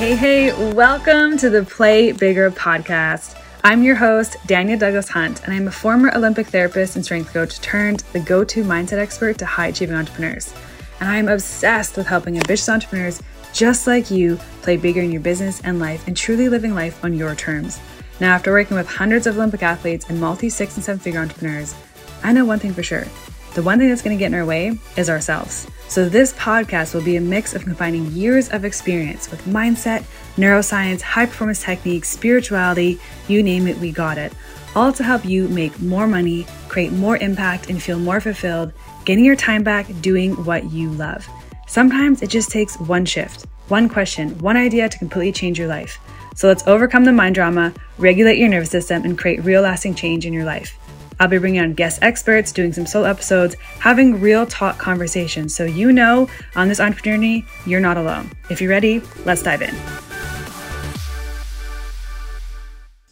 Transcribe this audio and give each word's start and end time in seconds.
Hey, 0.00 0.16
hey, 0.16 0.72
welcome 0.72 1.36
to 1.36 1.50
the 1.50 1.62
Play 1.62 2.12
Bigger 2.12 2.50
podcast. 2.50 3.38
I'm 3.62 3.82
your 3.82 3.96
host, 3.96 4.38
Dania 4.46 4.78
Douglas 4.78 5.10
Hunt, 5.10 5.44
and 5.44 5.52
I'm 5.52 5.68
a 5.68 5.70
former 5.70 6.10
Olympic 6.14 6.46
therapist 6.46 6.96
and 6.96 7.04
strength 7.04 7.34
coach 7.34 7.60
turned 7.60 8.00
the 8.14 8.20
go 8.20 8.42
to 8.42 8.64
mindset 8.64 8.96
expert 8.96 9.36
to 9.36 9.44
high 9.44 9.66
achieving 9.66 9.94
entrepreneurs. 9.94 10.54
And 11.00 11.10
I'm 11.10 11.28
obsessed 11.28 11.98
with 11.98 12.06
helping 12.06 12.38
ambitious 12.38 12.70
entrepreneurs 12.70 13.22
just 13.52 13.86
like 13.86 14.10
you 14.10 14.36
play 14.62 14.78
bigger 14.78 15.02
in 15.02 15.12
your 15.12 15.20
business 15.20 15.60
and 15.64 15.78
life 15.78 16.08
and 16.08 16.16
truly 16.16 16.48
living 16.48 16.74
life 16.74 17.04
on 17.04 17.12
your 17.12 17.34
terms. 17.34 17.78
Now, 18.20 18.34
after 18.34 18.52
working 18.52 18.78
with 18.78 18.88
hundreds 18.88 19.26
of 19.26 19.36
Olympic 19.36 19.62
athletes 19.62 20.06
and 20.08 20.18
multi 20.18 20.48
six 20.48 20.76
and 20.76 20.82
seven 20.82 20.98
figure 20.98 21.20
entrepreneurs, 21.20 21.74
I 22.22 22.32
know 22.32 22.46
one 22.46 22.58
thing 22.58 22.72
for 22.72 22.82
sure 22.82 23.04
the 23.54 23.62
one 23.62 23.78
thing 23.78 23.88
that's 23.88 24.02
going 24.02 24.16
to 24.16 24.18
get 24.18 24.28
in 24.28 24.34
our 24.34 24.44
way 24.44 24.78
is 24.96 25.10
ourselves. 25.10 25.66
So, 25.88 26.08
this 26.08 26.32
podcast 26.34 26.94
will 26.94 27.02
be 27.02 27.16
a 27.16 27.20
mix 27.20 27.54
of 27.54 27.64
combining 27.64 28.06
years 28.12 28.48
of 28.50 28.64
experience 28.64 29.30
with 29.30 29.44
mindset, 29.44 30.04
neuroscience, 30.36 31.00
high 31.00 31.26
performance 31.26 31.62
techniques, 31.62 32.08
spirituality 32.08 33.00
you 33.26 33.42
name 33.42 33.66
it, 33.66 33.78
we 33.78 33.90
got 33.92 34.18
it. 34.18 34.32
All 34.76 34.92
to 34.92 35.02
help 35.02 35.24
you 35.24 35.48
make 35.48 35.80
more 35.80 36.06
money, 36.06 36.46
create 36.68 36.92
more 36.92 37.16
impact, 37.16 37.68
and 37.68 37.82
feel 37.82 37.98
more 37.98 38.20
fulfilled, 38.20 38.72
getting 39.04 39.24
your 39.24 39.36
time 39.36 39.64
back 39.64 39.86
doing 40.00 40.32
what 40.44 40.70
you 40.70 40.90
love. 40.90 41.28
Sometimes 41.66 42.22
it 42.22 42.30
just 42.30 42.50
takes 42.50 42.78
one 42.78 43.04
shift, 43.04 43.46
one 43.68 43.88
question, 43.88 44.38
one 44.38 44.56
idea 44.56 44.88
to 44.88 44.98
completely 44.98 45.32
change 45.32 45.58
your 45.58 45.68
life. 45.68 45.98
So 46.34 46.48
let's 46.48 46.66
overcome 46.66 47.04
the 47.04 47.12
mind 47.12 47.34
drama, 47.34 47.72
regulate 47.98 48.38
your 48.38 48.48
nervous 48.48 48.70
system, 48.70 49.04
and 49.04 49.18
create 49.18 49.44
real 49.44 49.62
lasting 49.62 49.94
change 49.94 50.24
in 50.24 50.32
your 50.32 50.44
life. 50.44 50.78
I'll 51.20 51.28
be 51.28 51.36
bringing 51.36 51.60
on 51.60 51.74
guest 51.74 51.98
experts, 52.00 52.50
doing 52.50 52.72
some 52.72 52.86
solo 52.86 53.06
episodes, 53.06 53.54
having 53.78 54.20
real 54.20 54.46
talk 54.46 54.78
conversations 54.78 55.54
so 55.54 55.64
you 55.64 55.92
know 55.92 56.30
on 56.56 56.68
this 56.68 56.80
entrepreneur 56.80 57.10
journey, 57.10 57.44
you're 57.66 57.80
not 57.80 57.96
alone. 57.96 58.30
If 58.50 58.60
you're 58.60 58.70
ready, 58.70 59.02
let's 59.24 59.42
dive 59.42 59.62
in. 59.62 59.74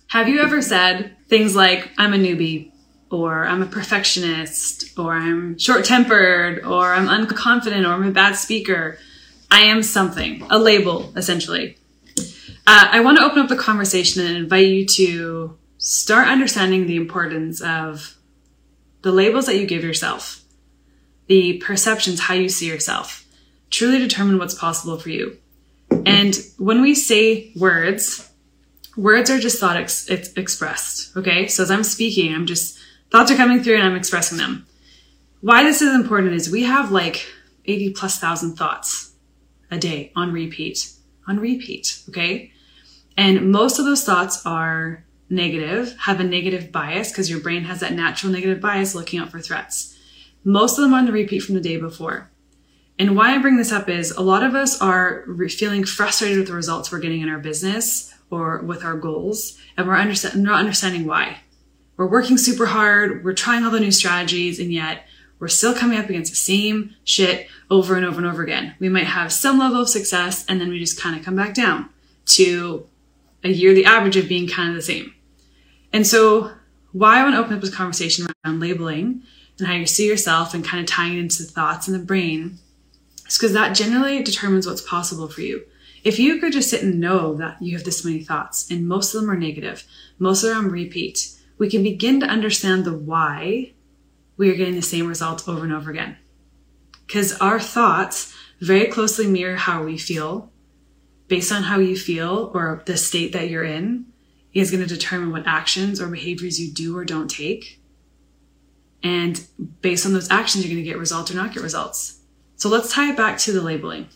Have 0.09 0.29
you 0.29 0.41
ever 0.41 0.63
said 0.63 1.17
things 1.29 1.55
like, 1.55 1.91
I'm 1.99 2.15
a 2.15 2.17
newbie, 2.17 2.73
or 3.11 3.45
I'm 3.45 3.63
a 3.63 3.67
perfectionist, 3.67 4.99
or 4.99 5.13
I'm 5.13 5.59
short 5.59 5.85
tempered, 5.85 6.65
or 6.65 6.95
I'm 6.95 7.09
unconfident, 7.09 7.85
or 7.85 7.93
I'm 7.93 8.07
a 8.07 8.11
bad 8.13 8.37
speaker? 8.37 8.99
I 9.51 9.63
am 9.63 9.83
something, 9.83 10.47
a 10.51 10.59
label, 10.59 11.13
essentially. 11.17 11.77
Uh, 12.67 12.89
I 12.93 13.01
want 13.01 13.19
to 13.19 13.25
open 13.25 13.41
up 13.41 13.49
the 13.49 13.57
conversation 13.57 14.25
and 14.25 14.37
invite 14.37 14.67
you 14.69 14.87
to 14.87 15.59
start 15.79 16.29
understanding 16.29 16.87
the 16.87 16.97
importance 16.97 17.61
of 17.61 18.17
the 19.03 19.13
labels 19.13 19.47
that 19.47 19.57
you 19.57 19.67
give 19.67 19.85
yourself, 19.85 20.43
the 21.29 21.59
perceptions, 21.59 22.21
how 22.21 22.35
you 22.35 22.49
see 22.49 22.67
yourself, 22.67 23.25
truly 23.71 23.99
determine 23.99 24.39
what's 24.39 24.55
possible 24.55 24.99
for 24.99 25.11
you. 25.11 25.39
And 26.05 26.37
when 26.59 26.83
we 26.83 26.95
say 26.95 27.53
words, 27.57 28.29
words 28.97 29.31
are 29.31 29.39
just 29.39 29.61
thought 29.61 29.77
ex- 29.77 30.09
expressed. 30.09 31.17
Okay. 31.17 31.47
So 31.47 31.63
as 31.63 31.71
I'm 31.71 31.85
speaking, 31.85 32.35
I'm 32.35 32.47
just, 32.47 32.79
thoughts 33.11 33.31
are 33.31 33.37
coming 33.37 33.63
through 33.63 33.77
and 33.77 33.85
I'm 33.85 33.97
expressing 33.97 34.39
them. 34.39 34.67
Why 35.41 35.63
this 35.63 35.81
is 35.81 35.95
important 35.95 36.35
is 36.35 36.51
we 36.51 36.65
have 36.65 36.91
like 36.91 37.25
80 37.65 37.93
plus 37.93 38.19
thousand 38.19 38.57
thoughts 38.57 39.13
a 39.71 39.79
day 39.79 40.13
on 40.17 40.33
repeat, 40.33 40.93
on 41.29 41.39
repeat. 41.39 42.03
Okay. 42.09 42.51
And 43.17 43.53
most 43.53 43.79
of 43.79 43.85
those 43.85 44.05
thoughts 44.05 44.45
are 44.45 45.05
negative, 45.31 45.95
have 46.01 46.21
a 46.21 46.25
negative 46.25 46.73
bias 46.73 47.11
because 47.11 47.31
your 47.31 47.41
brain 47.41 47.65
has 47.65 47.81
that 47.81 47.93
natural 47.93 48.33
negative 48.33 48.61
bias 48.61 48.95
looking 48.95 49.21
out 49.21 49.31
for 49.31 49.41
threats. 49.41 49.97
Most 50.45 50.79
of 50.79 50.83
them 50.83 50.95
are 50.95 50.99
on 50.99 51.07
the 51.07 51.13
repeat 51.13 51.41
from 51.41 51.55
the 51.55 51.61
day 51.61 51.77
before. 51.77 52.31
And 52.99 53.17
why 53.17 53.35
I 53.35 53.39
bring 53.39 53.57
this 53.57 53.73
up 53.73 53.89
is 53.89 54.11
a 54.11 54.23
lot 54.23 54.43
of 54.43 54.55
us 54.55 54.81
are 54.81 55.25
feeling 55.51 55.85
frustrated 55.85 56.39
with 56.39 56.49
the 56.49 56.55
results 56.55 56.91
we're 56.91 56.99
getting 56.99 57.21
in 57.21 57.29
our 57.29 57.39
business 57.39 58.15
or 58.31 58.59
with 58.59 58.85
our 58.85 58.97
goals, 58.97 59.57
and 59.77 59.87
we're 59.87 59.97
understand- 59.97 60.43
not 60.43 60.59
understanding 60.59 61.07
why. 61.07 61.39
We're 61.97 62.11
working 62.11 62.37
super 62.39 62.67
hard, 62.67 63.25
we're 63.25 63.35
trying 63.35 63.65
all 63.65 63.71
the 63.71 63.81
new 63.81 63.93
strategies, 63.93 64.59
and 64.59 64.73
yet 64.73 65.07
we're 65.39 65.49
still 65.49 65.75
coming 65.75 65.99
up 65.99 66.09
against 66.09 66.33
the 66.33 66.37
same 66.37 66.95
shit 67.05 67.49
over 67.71 67.97
and 67.97 68.05
over 68.05 68.19
and 68.19 68.27
over 68.27 68.43
again. 68.43 68.75
We 68.81 68.89
might 68.89 69.07
have 69.07 69.33
some 69.33 69.59
level 69.59 69.81
of 69.81 69.89
success, 69.89 70.45
and 70.47 70.61
then 70.61 70.69
we 70.69 70.79
just 70.79 71.01
kind 71.01 71.17
of 71.17 71.25
come 71.25 71.37
back 71.37 71.55
down 71.55 71.91
to 72.27 72.87
a 73.45 73.49
yearly 73.49 73.85
average 73.85 74.17
of 74.17 74.29
being 74.29 74.49
kind 74.49 74.71
of 74.71 74.75
the 74.75 74.83
same. 74.83 75.15
And 75.93 76.07
so, 76.07 76.53
why 76.93 77.19
I 77.19 77.23
want 77.23 77.35
to 77.35 77.41
open 77.41 77.55
up 77.55 77.61
this 77.61 77.75
conversation 77.75 78.27
around 78.45 78.61
labeling 78.61 79.23
and 79.59 79.67
how 79.67 79.75
you 79.75 79.87
see 79.87 80.07
yourself 80.07 80.55
and 80.55 80.65
kind 80.65 80.81
of 80.81 80.87
tying 80.87 81.17
it 81.17 81.21
into 81.21 81.43
the 81.43 81.51
thoughts 81.51 81.87
in 81.87 81.93
the 81.93 82.05
brain 82.05 82.59
is 83.27 83.37
because 83.37 83.53
that 83.53 83.75
generally 83.75 84.23
determines 84.23 84.67
what's 84.67 84.81
possible 84.81 85.29
for 85.29 85.43
you. 85.43 85.65
If 86.05 86.19
you 86.19 86.39
could 86.39 86.53
just 86.53 86.71
sit 86.71 86.83
and 86.83 87.01
know 87.01 87.35
that 87.35 87.61
you 87.61 87.77
have 87.77 87.85
this 87.85 88.05
many 88.05 88.23
thoughts 88.23 88.71
and 88.71 88.89
most 88.89 89.15
of 89.15 89.21
them 89.21 89.31
are 89.31 89.37
negative, 89.37 89.85
most 90.19 90.43
of 90.45 90.51
them 90.51 90.67
are 90.67 90.71
repeat, 90.71 91.35
we 91.59 91.69
can 91.69 91.83
begin 91.83 92.21
to 92.21 92.27
understand 92.27 92.85
the 92.85 92.97
why 92.97 93.73
we 94.37 94.51
are 94.51 94.55
getting 94.55 94.77
the 94.77 94.83
same 94.83 95.09
results 95.09 95.47
over 95.49 95.65
and 95.65 95.73
over 95.73 95.91
again. 95.91 96.17
Because 97.07 97.39
our 97.41 97.59
thoughts 97.59 98.35
very 98.61 98.87
closely 98.87 99.27
mirror 99.27 99.57
how 99.57 99.85
we 99.85 99.99
feel. 99.99 100.51
Based 101.27 101.53
on 101.53 101.65
how 101.65 101.79
you 101.79 101.97
feel 101.97 102.51
or 102.55 102.83
the 102.87 102.97
state 102.97 103.33
that 103.33 103.51
you're 103.51 103.65
in, 103.65 104.07
is 104.59 104.71
going 104.71 104.83
to 104.83 104.89
determine 104.89 105.31
what 105.31 105.47
actions 105.47 106.01
or 106.01 106.09
behaviors 106.09 106.61
you 106.61 106.73
do 106.73 106.97
or 106.97 107.05
don't 107.05 107.29
take. 107.29 107.81
And 109.03 109.45
based 109.81 110.07
on 110.07 110.13
those 110.13 110.31
actions, 110.31 110.65
you're 110.65 110.75
going 110.75 110.85
to 110.85 110.91
get 110.91 110.99
results 110.99 111.31
or 111.31 111.35
not 111.35 111.55
get 111.55 111.63
results. 111.63 112.21
So 112.57 112.69
let's 112.69 112.93
tie 112.93 113.11
it 113.11 113.17
back 113.17 113.39
to 113.39 113.53
the 113.53 113.61
labeling. 113.61 114.09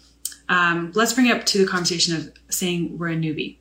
Um, 0.48 0.92
let's 0.94 1.12
bring 1.12 1.28
it 1.28 1.36
up 1.36 1.46
to 1.46 1.58
the 1.58 1.70
conversation 1.70 2.16
of 2.16 2.32
saying 2.50 2.98
we're 2.98 3.10
a 3.10 3.16
newbie. 3.16 3.58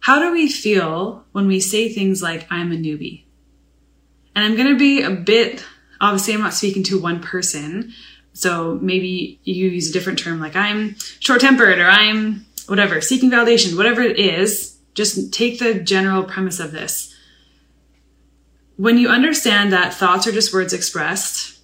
How 0.00 0.18
do 0.18 0.32
we 0.32 0.48
feel 0.48 1.24
when 1.32 1.46
we 1.46 1.60
say 1.60 1.88
things 1.88 2.22
like, 2.22 2.46
I'm 2.50 2.72
a 2.72 2.76
newbie? 2.76 3.24
And 4.34 4.44
I'm 4.44 4.56
going 4.56 4.68
to 4.68 4.78
be 4.78 5.02
a 5.02 5.10
bit, 5.10 5.64
obviously, 6.00 6.34
I'm 6.34 6.40
not 6.40 6.54
speaking 6.54 6.82
to 6.84 7.00
one 7.00 7.20
person. 7.20 7.92
So 8.34 8.78
maybe 8.82 9.40
you 9.44 9.68
use 9.68 9.90
a 9.90 9.92
different 9.92 10.18
term 10.18 10.40
like 10.40 10.56
I'm 10.56 10.96
short 11.20 11.40
tempered 11.40 11.78
or 11.78 11.86
I'm 11.86 12.46
whatever, 12.66 13.00
seeking 13.00 13.30
validation, 13.30 13.76
whatever 13.76 14.02
it 14.02 14.18
is 14.18 14.71
just 14.94 15.32
take 15.32 15.58
the 15.58 15.74
general 15.74 16.24
premise 16.24 16.60
of 16.60 16.72
this. 16.72 17.14
When 18.76 18.98
you 18.98 19.08
understand 19.08 19.72
that 19.72 19.94
thoughts 19.94 20.26
are 20.26 20.32
just 20.32 20.52
words 20.52 20.72
expressed, 20.72 21.60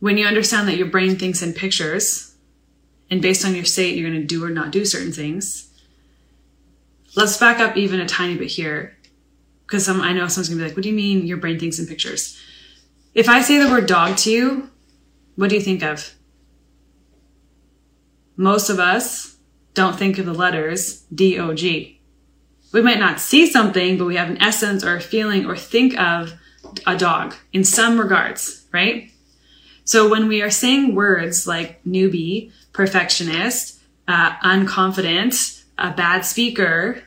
when 0.00 0.16
you 0.16 0.26
understand 0.26 0.66
that 0.68 0.76
your 0.76 0.86
brain 0.86 1.16
thinks 1.16 1.42
in 1.42 1.52
pictures, 1.52 2.34
and 3.10 3.20
based 3.20 3.44
on 3.44 3.54
your 3.54 3.64
state, 3.64 3.96
you're 3.96 4.08
going 4.08 4.20
to 4.20 4.26
do 4.26 4.44
or 4.44 4.50
not 4.50 4.70
do 4.70 4.84
certain 4.84 5.12
things. 5.12 5.70
Let's 7.16 7.36
back 7.36 7.58
up 7.58 7.76
even 7.76 8.00
a 8.00 8.06
tiny 8.06 8.36
bit 8.36 8.48
here, 8.48 8.96
because 9.66 9.84
some, 9.84 10.00
I 10.00 10.12
know 10.12 10.28
someone's 10.28 10.48
going 10.48 10.58
to 10.58 10.64
be 10.64 10.68
like, 10.68 10.76
What 10.76 10.84
do 10.84 10.88
you 10.88 10.94
mean 10.94 11.26
your 11.26 11.36
brain 11.36 11.58
thinks 11.58 11.78
in 11.78 11.86
pictures? 11.86 12.40
If 13.14 13.28
I 13.28 13.42
say 13.42 13.58
the 13.58 13.70
word 13.70 13.86
dog 13.86 14.16
to 14.18 14.30
you, 14.30 14.70
what 15.36 15.50
do 15.50 15.56
you 15.56 15.62
think 15.62 15.82
of? 15.82 16.14
Most 18.36 18.70
of 18.70 18.78
us 18.78 19.36
don't 19.74 19.98
think 19.98 20.18
of 20.18 20.26
the 20.26 20.32
letters 20.32 21.00
D 21.14 21.38
O 21.38 21.52
G. 21.52 21.99
We 22.72 22.82
might 22.82 23.00
not 23.00 23.20
see 23.20 23.50
something, 23.50 23.98
but 23.98 24.04
we 24.04 24.16
have 24.16 24.30
an 24.30 24.40
essence 24.42 24.84
or 24.84 24.96
a 24.96 25.00
feeling 25.00 25.46
or 25.46 25.56
think 25.56 25.98
of 25.98 26.34
a 26.86 26.96
dog 26.96 27.34
in 27.52 27.64
some 27.64 27.98
regards, 27.98 28.66
right? 28.72 29.10
So 29.84 30.08
when 30.08 30.28
we 30.28 30.40
are 30.42 30.50
saying 30.50 30.94
words 30.94 31.46
like 31.46 31.82
newbie, 31.84 32.52
perfectionist, 32.72 33.80
uh, 34.06 34.36
unconfident, 34.44 35.64
a 35.78 35.90
bad 35.90 36.24
speaker, 36.24 37.02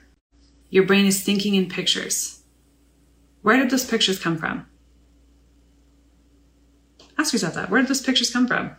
your 0.69 0.85
brain 0.85 1.05
is 1.05 1.23
thinking 1.23 1.55
in 1.55 1.69
pictures. 1.69 2.41
Where 3.41 3.57
did 3.57 3.69
those 3.69 3.85
pictures 3.85 4.19
come 4.19 4.37
from? 4.37 4.65
Ask 7.17 7.31
yourself 7.31 7.53
that. 7.53 7.69
Where 7.69 7.81
did 7.81 7.89
those 7.89 8.01
pictures 8.01 8.31
come 8.31 8.47
from? 8.47 8.71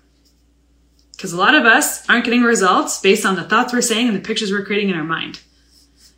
Because 1.12 1.32
a 1.32 1.38
lot 1.38 1.54
of 1.54 1.64
us 1.64 2.06
aren't 2.08 2.24
getting 2.24 2.42
results 2.42 3.00
based 3.00 3.24
on 3.24 3.36
the 3.36 3.44
thoughts 3.44 3.72
we're 3.72 3.80
saying 3.80 4.08
and 4.08 4.16
the 4.16 4.20
pictures 4.20 4.50
we're 4.50 4.64
creating 4.64 4.90
in 4.90 4.96
our 4.96 5.04
mind. 5.04 5.40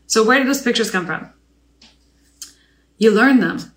So 0.07 0.25
where 0.25 0.39
did 0.39 0.47
those 0.47 0.63
pictures 0.63 0.91
come 0.91 1.07
from? 1.07 1.33
You 2.99 3.11
learn 3.11 3.41
them. 3.41 3.73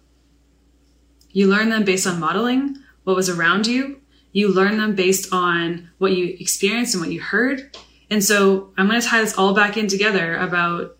You 1.32 1.48
learn 1.48 1.70
them 1.70 1.84
based 1.84 2.08
on 2.08 2.20
modeling 2.20 2.78
what 3.04 3.16
was 3.16 3.30
around 3.30 3.68
you. 3.68 4.02
You 4.32 4.54
learn 4.54 4.78
them 4.78 4.96
based 4.96 5.34
on 5.34 5.90
what 5.98 6.12
you 6.12 6.36
experienced 6.40 6.94
and 6.94 7.02
what 7.02 7.12
you 7.12 7.22
heard. 7.22 7.76
And 8.10 8.24
so 8.24 8.72
I'm 8.78 8.88
going 8.88 9.02
to 9.02 9.08
tie 9.08 9.22
this 9.22 9.38
all 9.38 9.54
back 9.54 9.78
in 9.78 9.88
together 9.88 10.36
about 10.36 10.98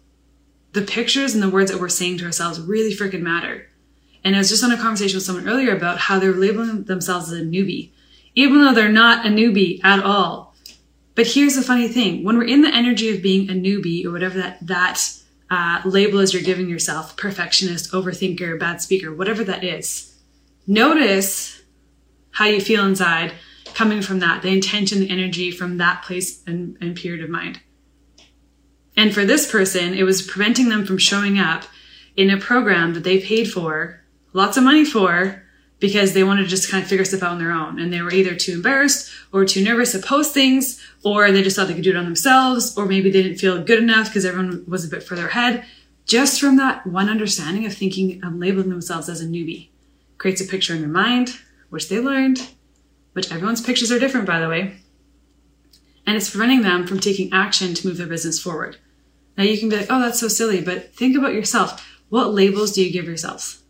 the 0.74 0.82
pictures 0.82 1.34
and 1.34 1.42
the 1.42 1.50
words 1.50 1.72
that 1.72 1.80
we're 1.80 1.90
saying 1.90 2.18
to 2.20 2.26
ourselves 2.26 2.60
really 2.60 2.94
freaking 2.94 3.22
matter. 3.22 3.68
And 4.24 4.36
I 4.36 4.40
was 4.40 4.50
just 4.50 4.64
on 4.64 4.72
a 4.72 4.78
conversation 4.78 5.18
with 5.18 5.24
someone 5.24 5.48
earlier 5.48 5.76
about 5.76 5.98
how 5.98 6.20
they're 6.20 6.34
labeling 6.34 6.84
themselves 6.84 7.32
as 7.32 7.40
a 7.40 7.44
newbie, 7.44 7.92
even 8.36 8.62
though 8.62 8.74
they're 8.74 8.90
not 8.90 9.26
a 9.26 9.30
newbie 9.30 9.84
at 9.84 10.04
all. 10.04 10.56
But 11.16 11.28
here's 11.28 11.56
the 11.56 11.62
funny 11.62 11.88
thing. 11.88 12.24
When 12.24 12.38
we're 12.38 12.48
in 12.48 12.62
the 12.62 12.74
energy 12.74 13.16
of 13.16 13.22
being 13.22 13.50
a 13.50 13.54
newbie 13.54 14.06
or 14.06 14.12
whatever 14.12 14.38
that, 14.38 14.66
that 14.68 15.19
uh, 15.50 15.82
label 15.86 16.20
as 16.20 16.34
you're 16.34 16.44
giving 16.44 16.70
yourself 16.70 17.18
perfectionist, 17.18 17.92
overthinker, 17.92 18.60
bad 18.60 18.82
speaker, 18.82 19.14
whatever 19.14 19.44
that 19.44 19.64
is. 19.64 20.16
Notice 20.68 21.62
how 22.32 22.46
you 22.46 22.62
feel 22.62 22.86
inside 22.86 23.34
coming 23.74 24.02
from 24.02 24.20
that, 24.20 24.42
the 24.42 24.50
intention, 24.50 25.00
the 25.00 25.10
energy 25.10 25.52
from 25.52 25.78
that 25.78 26.04
place 26.04 26.44
and, 26.46 26.78
and 26.82 26.96
period 26.96 27.24
of 27.24 27.30
mind. 27.30 27.60
And 28.96 29.14
for 29.14 29.26
this 29.26 29.50
person, 29.50 29.94
it 29.94 30.04
was 30.04 30.22
preventing 30.22 30.70
them 30.70 30.86
from 30.86 30.98
showing 30.98 31.40
up 31.40 31.64
in 32.16 32.30
a 32.30 32.38
program 32.38 32.94
that 32.94 33.04
they 33.04 33.20
paid 33.20 33.50
for 33.50 34.02
lots 34.34 34.58
of 34.58 34.64
money 34.64 34.84
for 34.84 35.44
because 35.80 36.14
they 36.14 36.24
wanted 36.24 36.44
to 36.44 36.50
just 36.50 36.70
kind 36.70 36.84
of 36.84 36.90
figure 36.90 37.06
stuff 37.06 37.24
out 37.24 37.32
on 37.32 37.40
their 37.40 37.52
own. 37.52 37.80
And 37.80 37.92
they 37.92 38.02
were 38.02 38.12
either 38.12 38.36
too 38.36 38.54
embarrassed 38.54 39.10
or 39.32 39.46
too 39.46 39.64
nervous 39.64 39.94
to 39.94 40.00
post 40.00 40.34
things, 40.34 40.84
or 41.04 41.32
they 41.32 41.42
just 41.42 41.56
thought 41.56 41.68
they 41.68 41.74
could 41.74 41.84
do 41.84 41.92
it 41.92 41.96
on 41.96 42.06
themselves, 42.06 42.78
or 42.78 42.86
maybe 42.86 43.10
they 43.10 43.24
didn't 43.24 43.38
feel 43.38 43.64
good 43.64 43.80
enough 43.80 44.08
because 44.08 44.26
everyone 44.26 44.66
was 44.68 44.86
a 44.86 44.90
bit 44.90 45.04
further 45.04 45.28
ahead. 45.28 45.66
Just 46.06 46.40
from 46.40 46.58
that 46.58 46.86
one 46.86 47.08
understanding 47.08 47.66
of 47.66 47.74
thinking 47.74 48.24
of 48.24 48.36
labeling 48.36 48.70
themselves 48.70 49.08
as 49.10 49.22
a 49.22 49.26
newbie 49.26 49.70
creates 50.18 50.42
a 50.42 50.46
picture 50.46 50.74
in 50.74 50.82
their 50.82 50.90
mind, 50.90 51.40
which 51.70 51.88
they 51.88 52.00
learned, 52.00 52.50
which 53.14 53.32
everyone's 53.32 53.62
pictures 53.62 53.92
are 53.92 54.00
different, 54.00 54.26
by 54.28 54.40
the 54.40 54.50
way. 54.50 54.78
And 56.06 56.18
it's 56.18 56.30
preventing 56.30 56.64
them 56.64 56.88
from 56.88 57.00
taking 57.00 57.32
action 57.32 57.74
to 57.76 57.88
move 57.88 57.98
their 57.98 58.08
business 58.08 58.40
forward. 58.40 58.78
Now 59.38 59.44
you 59.44 59.58
can 59.58 59.70
be 59.70 59.78
like, 59.78 59.88
oh, 59.90 60.02
that's 60.02 60.20
so 60.20 60.28
silly, 60.28 60.62
but 60.62 60.94
think 60.94 61.16
about 61.16 61.34
yourself. 61.34 61.88
What 62.10 62.34
labels 62.34 62.74
do 62.74 62.84
you 62.84 62.92
give 62.92 63.06
yourself? 63.06 63.62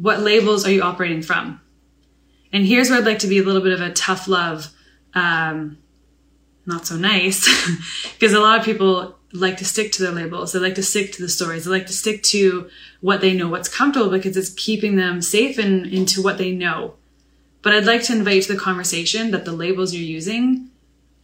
What 0.00 0.20
labels 0.20 0.66
are 0.66 0.70
you 0.70 0.82
operating 0.82 1.22
from? 1.22 1.60
And 2.52 2.66
here's 2.66 2.90
where 2.90 2.98
I'd 2.98 3.06
like 3.06 3.20
to 3.20 3.26
be 3.26 3.38
a 3.38 3.42
little 3.42 3.62
bit 3.62 3.72
of 3.72 3.80
a 3.80 3.92
tough 3.92 4.28
love, 4.28 4.68
um, 5.14 5.78
not 6.66 6.86
so 6.86 6.96
nice, 6.96 7.46
because 8.12 8.32
a 8.32 8.40
lot 8.40 8.58
of 8.58 8.64
people 8.64 9.16
like 9.32 9.56
to 9.58 9.64
stick 9.64 9.92
to 9.92 10.02
their 10.02 10.12
labels. 10.12 10.52
They 10.52 10.58
like 10.58 10.74
to 10.76 10.82
stick 10.82 11.12
to 11.12 11.22
the 11.22 11.28
stories. 11.28 11.64
They 11.64 11.70
like 11.70 11.86
to 11.86 11.92
stick 11.92 12.22
to 12.24 12.68
what 13.00 13.20
they 13.20 13.32
know, 13.32 13.48
what's 13.48 13.68
comfortable, 13.68 14.10
because 14.10 14.36
it's 14.36 14.50
keeping 14.50 14.96
them 14.96 15.20
safe 15.20 15.58
and 15.58 15.86
into 15.86 16.22
what 16.22 16.38
they 16.38 16.52
know. 16.52 16.94
But 17.62 17.74
I'd 17.74 17.84
like 17.84 18.02
to 18.04 18.12
invite 18.12 18.36
you 18.36 18.42
to 18.42 18.52
the 18.52 18.58
conversation 18.58 19.30
that 19.32 19.44
the 19.44 19.52
labels 19.52 19.92
you're 19.92 20.02
using 20.02 20.70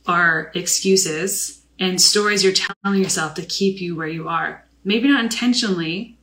are 0.06 0.50
excuses 0.54 1.62
and 1.78 2.00
stories 2.00 2.42
you're 2.42 2.52
telling 2.52 3.02
yourself 3.02 3.34
to 3.34 3.42
keep 3.42 3.80
you 3.80 3.96
where 3.96 4.08
you 4.08 4.28
are. 4.28 4.66
Maybe 4.84 5.08
not 5.08 5.22
intentionally, 5.22 6.18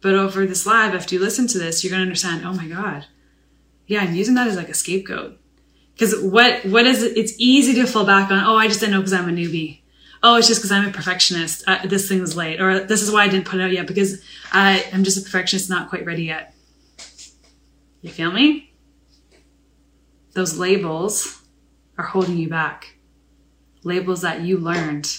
but 0.00 0.14
over 0.14 0.46
this 0.46 0.66
live, 0.66 0.94
after 0.94 1.14
you 1.14 1.20
listen 1.20 1.46
to 1.48 1.58
this, 1.58 1.82
you're 1.82 1.90
going 1.90 2.00
to 2.00 2.06
understand, 2.06 2.44
oh 2.44 2.54
my 2.54 2.68
God, 2.68 3.06
yeah, 3.86 4.00
I'm 4.00 4.14
using 4.14 4.34
that 4.34 4.46
as 4.46 4.56
like 4.56 4.68
a 4.68 4.74
scapegoat. 4.74 5.38
Because 5.92 6.20
what, 6.22 6.64
what 6.66 6.86
is 6.86 7.02
it? 7.02 7.16
It's 7.16 7.32
easy 7.38 7.74
to 7.74 7.86
fall 7.86 8.04
back 8.04 8.30
on, 8.30 8.44
oh, 8.44 8.56
I 8.56 8.68
just 8.68 8.80
didn't 8.80 8.92
know 8.92 9.00
because 9.00 9.12
I'm 9.12 9.28
a 9.28 9.32
newbie. 9.32 9.80
Oh, 10.22 10.36
it's 10.36 10.48
just 10.48 10.60
because 10.60 10.72
I'm 10.72 10.88
a 10.88 10.92
perfectionist. 10.92 11.64
Uh, 11.66 11.86
this 11.86 12.08
thing 12.08 12.20
was 12.20 12.36
late. 12.36 12.60
Or 12.60 12.80
this 12.80 13.02
is 13.02 13.10
why 13.10 13.24
I 13.24 13.28
didn't 13.28 13.46
put 13.46 13.60
it 13.60 13.64
out 13.64 13.72
yet 13.72 13.86
because 13.86 14.22
I, 14.52 14.84
I'm 14.92 15.04
just 15.04 15.18
a 15.18 15.22
perfectionist, 15.22 15.70
not 15.70 15.88
quite 15.88 16.04
ready 16.04 16.24
yet. 16.24 16.54
You 18.00 18.10
feel 18.10 18.30
me? 18.30 18.72
Those 20.34 20.58
labels 20.58 21.42
are 21.96 22.04
holding 22.04 22.36
you 22.36 22.48
back. 22.48 22.96
Labels 23.82 24.22
that 24.22 24.42
you 24.42 24.58
learned 24.58 25.18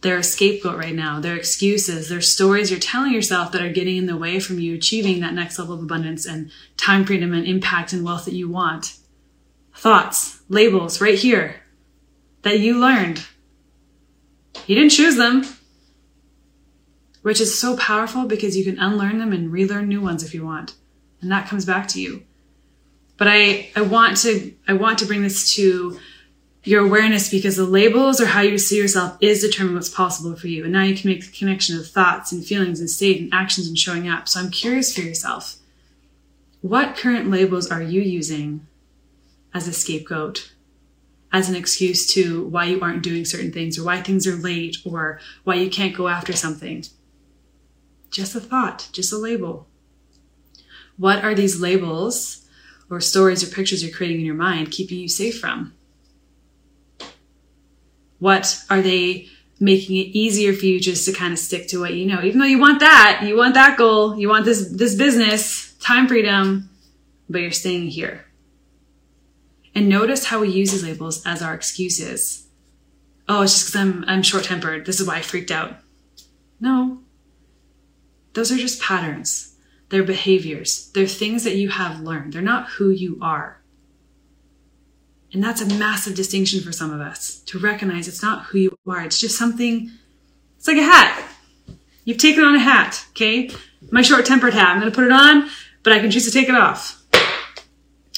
they're 0.00 0.18
a 0.18 0.22
scapegoat 0.22 0.78
right 0.78 0.94
now. 0.94 1.20
They're 1.20 1.36
excuses. 1.36 2.08
They're 2.08 2.20
stories 2.20 2.70
you're 2.70 2.80
telling 2.80 3.12
yourself 3.12 3.52
that 3.52 3.62
are 3.62 3.72
getting 3.72 3.96
in 3.96 4.06
the 4.06 4.16
way 4.16 4.40
from 4.40 4.58
you 4.58 4.74
achieving 4.74 5.20
that 5.20 5.34
next 5.34 5.58
level 5.58 5.74
of 5.74 5.82
abundance 5.82 6.26
and 6.26 6.50
time 6.76 7.04
freedom 7.04 7.34
and 7.34 7.46
impact 7.46 7.92
and 7.92 8.04
wealth 8.04 8.24
that 8.24 8.34
you 8.34 8.48
want. 8.48 8.96
Thoughts, 9.74 10.40
labels 10.48 11.00
right 11.00 11.18
here 11.18 11.56
that 12.42 12.60
you 12.60 12.78
learned. 12.78 13.26
You 14.66 14.74
didn't 14.74 14.90
choose 14.90 15.16
them, 15.16 15.44
which 17.22 17.40
is 17.40 17.58
so 17.58 17.76
powerful 17.76 18.24
because 18.24 18.56
you 18.56 18.64
can 18.64 18.78
unlearn 18.78 19.18
them 19.18 19.32
and 19.32 19.52
relearn 19.52 19.88
new 19.88 20.00
ones 20.00 20.22
if 20.22 20.34
you 20.34 20.44
want. 20.44 20.74
And 21.20 21.30
that 21.30 21.48
comes 21.48 21.66
back 21.66 21.88
to 21.88 22.00
you. 22.00 22.22
But 23.18 23.28
I, 23.28 23.68
I 23.76 23.82
want 23.82 24.16
to, 24.18 24.54
I 24.66 24.72
want 24.72 24.98
to 25.00 25.04
bring 25.04 25.22
this 25.22 25.54
to 25.56 25.98
your 26.62 26.84
awareness 26.84 27.30
because 27.30 27.56
the 27.56 27.64
labels 27.64 28.20
or 28.20 28.26
how 28.26 28.42
you 28.42 28.58
see 28.58 28.76
yourself 28.76 29.16
is 29.20 29.40
determining 29.40 29.76
what's 29.76 29.88
possible 29.88 30.36
for 30.36 30.48
you. 30.48 30.64
And 30.64 30.72
now 30.72 30.82
you 30.82 30.94
can 30.94 31.10
make 31.10 31.24
the 31.24 31.32
connection 31.32 31.78
of 31.78 31.86
thoughts 31.86 32.32
and 32.32 32.44
feelings 32.44 32.80
and 32.80 32.90
state 32.90 33.20
and 33.20 33.32
actions 33.32 33.66
and 33.66 33.78
showing 33.78 34.08
up. 34.08 34.28
So 34.28 34.40
I'm 34.40 34.50
curious 34.50 34.94
for 34.94 35.00
yourself. 35.00 35.56
What 36.60 36.96
current 36.96 37.30
labels 37.30 37.70
are 37.70 37.82
you 37.82 38.02
using 38.02 38.66
as 39.54 39.66
a 39.66 39.72
scapegoat, 39.72 40.52
as 41.32 41.48
an 41.48 41.56
excuse 41.56 42.12
to 42.12 42.44
why 42.48 42.66
you 42.66 42.80
aren't 42.82 43.02
doing 43.02 43.24
certain 43.24 43.52
things 43.52 43.78
or 43.78 43.84
why 43.84 44.02
things 44.02 44.26
are 44.26 44.36
late 44.36 44.76
or 44.84 45.18
why 45.44 45.54
you 45.54 45.70
can't 45.70 45.96
go 45.96 46.08
after 46.08 46.34
something? 46.34 46.84
Just 48.10 48.34
a 48.34 48.40
thought, 48.40 48.88
just 48.92 49.12
a 49.12 49.16
label. 49.16 49.66
What 50.98 51.24
are 51.24 51.34
these 51.34 51.60
labels 51.60 52.46
or 52.90 53.00
stories 53.00 53.42
or 53.42 53.54
pictures 53.54 53.82
you're 53.82 53.96
creating 53.96 54.20
in 54.20 54.26
your 54.26 54.34
mind 54.34 54.70
keeping 54.70 54.98
you 54.98 55.08
safe 55.08 55.40
from? 55.40 55.72
What 58.20 58.62
are 58.70 58.80
they 58.80 59.28
making 59.58 59.96
it 59.96 60.08
easier 60.16 60.54
for 60.54 60.64
you 60.64 60.80
just 60.80 61.04
to 61.06 61.12
kind 61.12 61.32
of 61.32 61.38
stick 61.38 61.68
to 61.68 61.80
what 61.80 61.94
you 61.94 62.06
know? 62.06 62.22
Even 62.22 62.38
though 62.40 62.46
you 62.46 62.60
want 62.60 62.80
that, 62.80 63.22
you 63.24 63.36
want 63.36 63.54
that 63.54 63.76
goal, 63.76 64.16
you 64.16 64.28
want 64.28 64.44
this, 64.44 64.68
this 64.68 64.94
business, 64.94 65.74
time 65.80 66.06
freedom, 66.06 66.70
but 67.28 67.40
you're 67.40 67.50
staying 67.50 67.88
here. 67.88 68.26
And 69.74 69.88
notice 69.88 70.26
how 70.26 70.40
we 70.40 70.48
use 70.48 70.72
these 70.72 70.84
labels 70.84 71.24
as 71.26 71.42
our 71.42 71.54
excuses. 71.54 72.46
Oh, 73.28 73.42
it's 73.42 73.52
just 73.52 73.66
because 73.66 73.80
I'm, 73.80 74.04
I'm 74.06 74.22
short 74.22 74.44
tempered. 74.44 74.86
This 74.86 75.00
is 75.00 75.06
why 75.06 75.16
I 75.16 75.22
freaked 75.22 75.50
out. 75.50 75.76
No. 76.58 77.00
Those 78.32 78.50
are 78.50 78.56
just 78.56 78.82
patterns. 78.82 79.56
They're 79.88 80.02
behaviors. 80.02 80.90
They're 80.94 81.06
things 81.06 81.44
that 81.44 81.56
you 81.56 81.68
have 81.68 82.00
learned. 82.00 82.32
They're 82.32 82.42
not 82.42 82.68
who 82.70 82.90
you 82.90 83.18
are. 83.22 83.59
And 85.32 85.42
that's 85.42 85.60
a 85.60 85.66
massive 85.78 86.14
distinction 86.14 86.60
for 86.60 86.72
some 86.72 86.92
of 86.92 87.00
us 87.00 87.40
to 87.46 87.58
recognize 87.58 88.08
it's 88.08 88.22
not 88.22 88.46
who 88.46 88.58
you 88.58 88.78
are. 88.86 89.02
It's 89.02 89.20
just 89.20 89.38
something, 89.38 89.90
it's 90.56 90.66
like 90.66 90.76
a 90.76 90.82
hat. 90.82 91.24
You've 92.04 92.18
taken 92.18 92.42
on 92.42 92.56
a 92.56 92.60
hat, 92.60 93.04
okay? 93.10 93.50
My 93.90 94.02
short 94.02 94.26
tempered 94.26 94.54
hat. 94.54 94.70
I'm 94.70 94.80
going 94.80 94.90
to 94.90 94.94
put 94.94 95.04
it 95.04 95.12
on, 95.12 95.48
but 95.82 95.92
I 95.92 96.00
can 96.00 96.10
choose 96.10 96.24
to 96.24 96.32
take 96.32 96.48
it 96.48 96.54
off. 96.54 97.00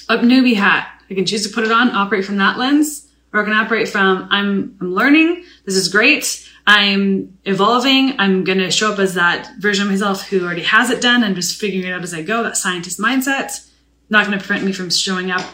A 0.09 0.17
newbie 0.19 0.57
hat. 0.57 0.89
I 1.11 1.15
can 1.15 1.27
choose 1.27 1.47
to 1.47 1.53
put 1.53 1.65
it 1.65 1.71
on, 1.71 1.91
operate 1.91 2.25
from 2.25 2.39
that 2.39 2.57
lens, 2.57 3.09
or 3.33 3.43
I 3.43 3.45
can 3.45 3.53
operate 3.53 3.89
from 3.89 4.29
I'm, 4.31 4.79
I'm 4.81 4.95
learning. 4.95 5.45
This 5.67 5.75
is 5.75 5.89
great. 5.89 6.49
I'm 6.67 7.37
evolving. 7.45 8.19
I'm 8.19 8.45
going 8.45 8.59
to 8.59 8.71
show 8.71 8.93
up 8.93 8.99
as 8.99 9.15
that 9.15 9.51
version 9.59 9.85
of 9.85 9.91
myself 9.91 10.29
who 10.29 10.45
already 10.45 10.63
has 10.63 10.91
it 10.91 11.03
done. 11.03 11.23
I'm 11.25 11.35
just 11.35 11.61
figuring 11.61 11.87
it 11.87 11.93
out 11.93 12.03
as 12.03 12.15
I 12.15 12.23
go. 12.23 12.43
That 12.43 12.57
scientist 12.57 12.99
mindset. 12.99 13.69
Not 14.09 14.27
going 14.27 14.39
to 14.39 14.45
prevent 14.45 14.65
me 14.65 14.73
from 14.73 14.91
showing 14.91 15.31
up 15.31 15.45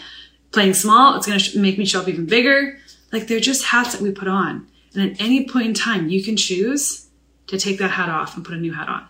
playing 0.52 0.74
small, 0.74 1.16
it's 1.16 1.26
going 1.26 1.38
to 1.38 1.58
make 1.58 1.78
me 1.78 1.84
show 1.84 2.00
up 2.00 2.08
even 2.08 2.26
bigger. 2.26 2.78
Like 3.12 3.26
they're 3.26 3.40
just 3.40 3.64
hats 3.64 3.92
that 3.92 4.00
we 4.00 4.10
put 4.10 4.28
on. 4.28 4.66
And 4.94 5.10
at 5.10 5.20
any 5.20 5.46
point 5.46 5.66
in 5.66 5.74
time, 5.74 6.08
you 6.08 6.22
can 6.22 6.36
choose 6.36 7.08
to 7.48 7.58
take 7.58 7.78
that 7.78 7.90
hat 7.90 8.08
off 8.08 8.36
and 8.36 8.44
put 8.44 8.54
a 8.54 8.58
new 8.58 8.72
hat 8.72 8.88
on. 8.88 9.06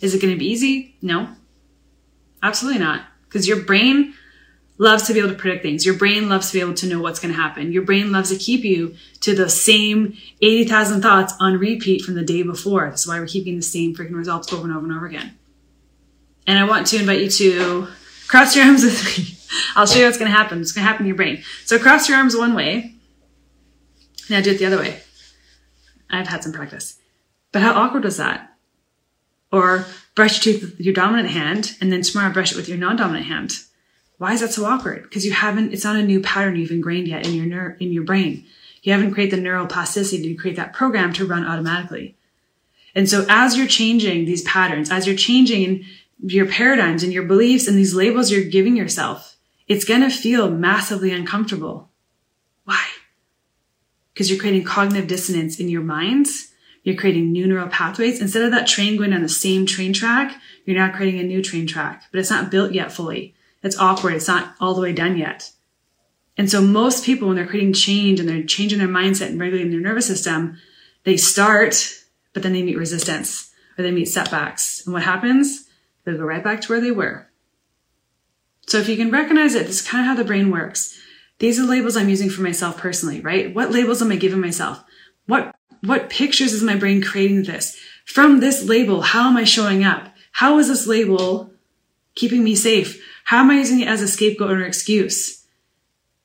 Is 0.00 0.14
it 0.14 0.22
going 0.22 0.32
to 0.32 0.38
be 0.38 0.46
easy? 0.46 0.96
No, 1.02 1.28
absolutely 2.42 2.80
not. 2.80 3.02
Because 3.24 3.46
your 3.48 3.62
brain 3.62 4.14
loves 4.78 5.04
to 5.04 5.12
be 5.12 5.18
able 5.18 5.30
to 5.30 5.34
predict 5.34 5.62
things. 5.62 5.84
Your 5.84 5.96
brain 5.96 6.28
loves 6.28 6.48
to 6.48 6.52
be 6.54 6.60
able 6.60 6.74
to 6.74 6.86
know 6.86 7.00
what's 7.00 7.18
going 7.18 7.34
to 7.34 7.40
happen. 7.40 7.72
Your 7.72 7.82
brain 7.82 8.12
loves 8.12 8.30
to 8.30 8.36
keep 8.36 8.64
you 8.64 8.94
to 9.20 9.34
the 9.34 9.48
same 9.48 10.16
80,000 10.40 11.02
thoughts 11.02 11.34
on 11.40 11.58
repeat 11.58 12.02
from 12.02 12.14
the 12.14 12.22
day 12.22 12.42
before. 12.42 12.88
That's 12.88 13.06
why 13.06 13.18
we're 13.18 13.26
keeping 13.26 13.56
the 13.56 13.62
same 13.62 13.94
freaking 13.94 14.14
results 14.14 14.52
over 14.52 14.64
and 14.64 14.76
over 14.76 14.86
and 14.86 14.96
over 14.96 15.06
again. 15.06 15.36
And 16.46 16.58
I 16.58 16.64
want 16.64 16.86
to 16.88 16.98
invite 16.98 17.20
you 17.20 17.30
to 17.30 17.88
cross 18.28 18.54
your 18.54 18.66
arms 18.66 18.84
with 18.84 19.18
me 19.18 19.37
I'll 19.74 19.86
show 19.86 19.98
you 19.98 20.04
what's 20.04 20.18
going 20.18 20.30
to 20.30 20.36
happen. 20.36 20.60
It's 20.60 20.72
going 20.72 20.84
to 20.84 20.88
happen 20.88 21.04
in 21.04 21.08
your 21.08 21.16
brain. 21.16 21.42
So 21.64 21.78
cross 21.78 22.08
your 22.08 22.18
arms 22.18 22.36
one 22.36 22.54
way. 22.54 22.94
Now 24.28 24.40
do 24.40 24.50
it 24.50 24.58
the 24.58 24.66
other 24.66 24.78
way. 24.78 25.00
I've 26.10 26.28
had 26.28 26.42
some 26.42 26.52
practice. 26.52 26.98
But 27.52 27.62
how 27.62 27.72
awkward 27.72 28.04
was 28.04 28.16
that? 28.18 28.54
Or 29.50 29.86
brush 30.14 30.44
your 30.44 30.54
teeth 30.54 30.62
with 30.62 30.80
your 30.80 30.94
dominant 30.94 31.30
hand 31.30 31.76
and 31.80 31.90
then 31.90 32.02
tomorrow 32.02 32.32
brush 32.32 32.52
it 32.52 32.56
with 32.56 32.68
your 32.68 32.78
non-dominant 32.78 33.26
hand. 33.26 33.52
Why 34.18 34.32
is 34.32 34.40
that 34.40 34.52
so 34.52 34.66
awkward? 34.66 35.04
Because 35.04 35.24
you 35.24 35.32
haven't, 35.32 35.72
it's 35.72 35.84
not 35.84 35.96
a 35.96 36.02
new 36.02 36.20
pattern 36.20 36.56
you've 36.56 36.70
ingrained 36.70 37.08
yet 37.08 37.26
in 37.26 37.34
your 37.34 37.70
in 37.70 37.92
your 37.92 38.04
brain. 38.04 38.44
You 38.82 38.92
haven't 38.92 39.12
created 39.12 39.38
the 39.38 39.42
neural 39.42 39.66
plasticity 39.66 40.22
to 40.22 40.34
create 40.34 40.56
that 40.56 40.72
program 40.72 41.12
to 41.14 41.26
run 41.26 41.46
automatically. 41.46 42.16
And 42.94 43.08
so 43.08 43.24
as 43.28 43.56
you're 43.56 43.66
changing 43.66 44.24
these 44.24 44.42
patterns, 44.42 44.90
as 44.90 45.06
you're 45.06 45.16
changing 45.16 45.84
your 46.20 46.46
paradigms 46.46 47.02
and 47.02 47.12
your 47.12 47.22
beliefs 47.22 47.68
and 47.68 47.78
these 47.78 47.94
labels 47.94 48.30
you're 48.30 48.44
giving 48.44 48.76
yourself, 48.76 49.36
it's 49.68 49.84
going 49.84 50.00
to 50.00 50.10
feel 50.10 50.50
massively 50.50 51.12
uncomfortable. 51.12 51.90
Why? 52.64 52.84
Because 54.12 54.30
you're 54.30 54.40
creating 54.40 54.64
cognitive 54.64 55.06
dissonance 55.06 55.60
in 55.60 55.68
your 55.68 55.82
minds. 55.82 56.52
You're 56.82 56.96
creating 56.96 57.30
new 57.30 57.46
neural 57.46 57.68
pathways. 57.68 58.20
Instead 58.20 58.42
of 58.42 58.50
that 58.52 58.66
train 58.66 58.96
going 58.96 59.12
on 59.12 59.22
the 59.22 59.28
same 59.28 59.66
train 59.66 59.92
track, 59.92 60.40
you're 60.64 60.76
now 60.76 60.90
creating 60.90 61.20
a 61.20 61.24
new 61.24 61.42
train 61.42 61.66
track, 61.66 62.04
but 62.10 62.18
it's 62.18 62.30
not 62.30 62.50
built 62.50 62.72
yet 62.72 62.90
fully. 62.90 63.34
It's 63.62 63.78
awkward. 63.78 64.14
It's 64.14 64.28
not 64.28 64.54
all 64.60 64.74
the 64.74 64.80
way 64.80 64.92
done 64.92 65.16
yet. 65.16 65.52
And 66.36 66.48
so 66.48 66.62
most 66.62 67.04
people, 67.04 67.28
when 67.28 67.36
they're 67.36 67.46
creating 67.46 67.72
change 67.72 68.20
and 68.20 68.28
they're 68.28 68.44
changing 68.44 68.78
their 68.78 68.88
mindset 68.88 69.26
and 69.28 69.40
regulating 69.40 69.72
their 69.72 69.80
nervous 69.80 70.06
system, 70.06 70.56
they 71.04 71.16
start, 71.16 71.92
but 72.32 72.42
then 72.42 72.52
they 72.52 72.62
meet 72.62 72.78
resistance 72.78 73.52
or 73.76 73.82
they 73.82 73.90
meet 73.90 74.06
setbacks. 74.06 74.84
And 74.86 74.94
what 74.94 75.02
happens? 75.02 75.68
They 76.04 76.12
go 76.12 76.24
right 76.24 76.44
back 76.44 76.60
to 76.62 76.68
where 76.68 76.80
they 76.80 76.92
were. 76.92 77.27
So 78.68 78.76
if 78.76 78.88
you 78.88 78.98
can 78.98 79.10
recognize 79.10 79.54
it, 79.54 79.66
this 79.66 79.80
is 79.80 79.88
kind 79.88 80.02
of 80.02 80.08
how 80.08 80.14
the 80.14 80.28
brain 80.28 80.50
works. 80.50 80.94
These 81.38 81.58
are 81.58 81.64
labels 81.64 81.96
I'm 81.96 82.10
using 82.10 82.28
for 82.28 82.42
myself 82.42 82.76
personally, 82.76 83.20
right? 83.20 83.54
What 83.54 83.70
labels 83.70 84.02
am 84.02 84.12
I 84.12 84.16
giving 84.16 84.42
myself? 84.42 84.84
What, 85.26 85.56
what 85.82 86.10
pictures 86.10 86.52
is 86.52 86.62
my 86.62 86.76
brain 86.76 87.02
creating 87.02 87.44
this? 87.44 87.80
From 88.04 88.40
this 88.40 88.68
label, 88.68 89.00
how 89.00 89.28
am 89.28 89.38
I 89.38 89.44
showing 89.44 89.84
up? 89.84 90.14
How 90.32 90.58
is 90.58 90.68
this 90.68 90.86
label 90.86 91.50
keeping 92.14 92.44
me 92.44 92.54
safe? 92.54 93.02
How 93.24 93.38
am 93.38 93.50
I 93.50 93.54
using 93.54 93.80
it 93.80 93.88
as 93.88 94.02
a 94.02 94.08
scapegoat 94.08 94.50
or 94.50 94.64
excuse? 94.64 95.46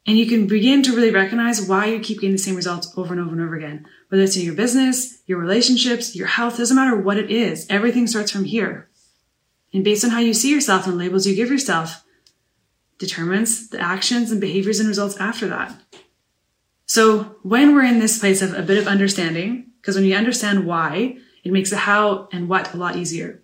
And 0.05 0.17
you 0.17 0.25
can 0.25 0.45
begin 0.45 0.83
to 0.83 0.93
really 0.93 1.11
recognize 1.11 1.65
why 1.65 1.85
you 1.85 2.01
keep 2.01 2.19
getting 2.19 2.33
the 2.33 2.37
same 2.37 2.57
results 2.57 2.91
over 2.97 3.13
and 3.13 3.21
over 3.21 3.31
and 3.31 3.41
over 3.41 3.55
again. 3.55 3.85
Whether 4.09 4.23
it's 4.23 4.35
in 4.35 4.43
your 4.43 4.53
business, 4.53 5.21
your 5.27 5.39
relationships, 5.39 6.13
your 6.13 6.27
health, 6.27 6.57
doesn't 6.57 6.75
matter 6.75 6.97
what 6.97 7.17
it 7.17 7.31
is. 7.31 7.65
Everything 7.69 8.05
starts 8.05 8.31
from 8.31 8.43
here. 8.43 8.89
And 9.73 9.85
based 9.85 10.03
on 10.03 10.11
how 10.11 10.19
you 10.19 10.33
see 10.33 10.53
yourself 10.53 10.87
and 10.87 10.97
labels 10.97 11.25
you 11.25 11.35
give 11.35 11.49
yourself, 11.49 12.02
determines 12.97 13.69
the 13.69 13.79
actions 13.79 14.31
and 14.31 14.39
behaviors 14.39 14.79
and 14.79 14.87
results 14.87 15.17
after 15.17 15.47
that. 15.47 15.73
So 16.85 17.37
when 17.43 17.73
we're 17.73 17.85
in 17.85 17.99
this 17.99 18.19
place 18.19 18.41
of 18.41 18.53
a 18.53 18.61
bit 18.61 18.77
of 18.77 18.87
understanding, 18.87 19.71
because 19.81 19.95
when 19.95 20.05
you 20.05 20.15
understand 20.15 20.65
why, 20.65 21.17
it 21.43 21.51
makes 21.51 21.69
the 21.69 21.77
how 21.77 22.29
and 22.31 22.47
what 22.47 22.73
a 22.73 22.77
lot 22.77 22.95
easier. 22.95 23.41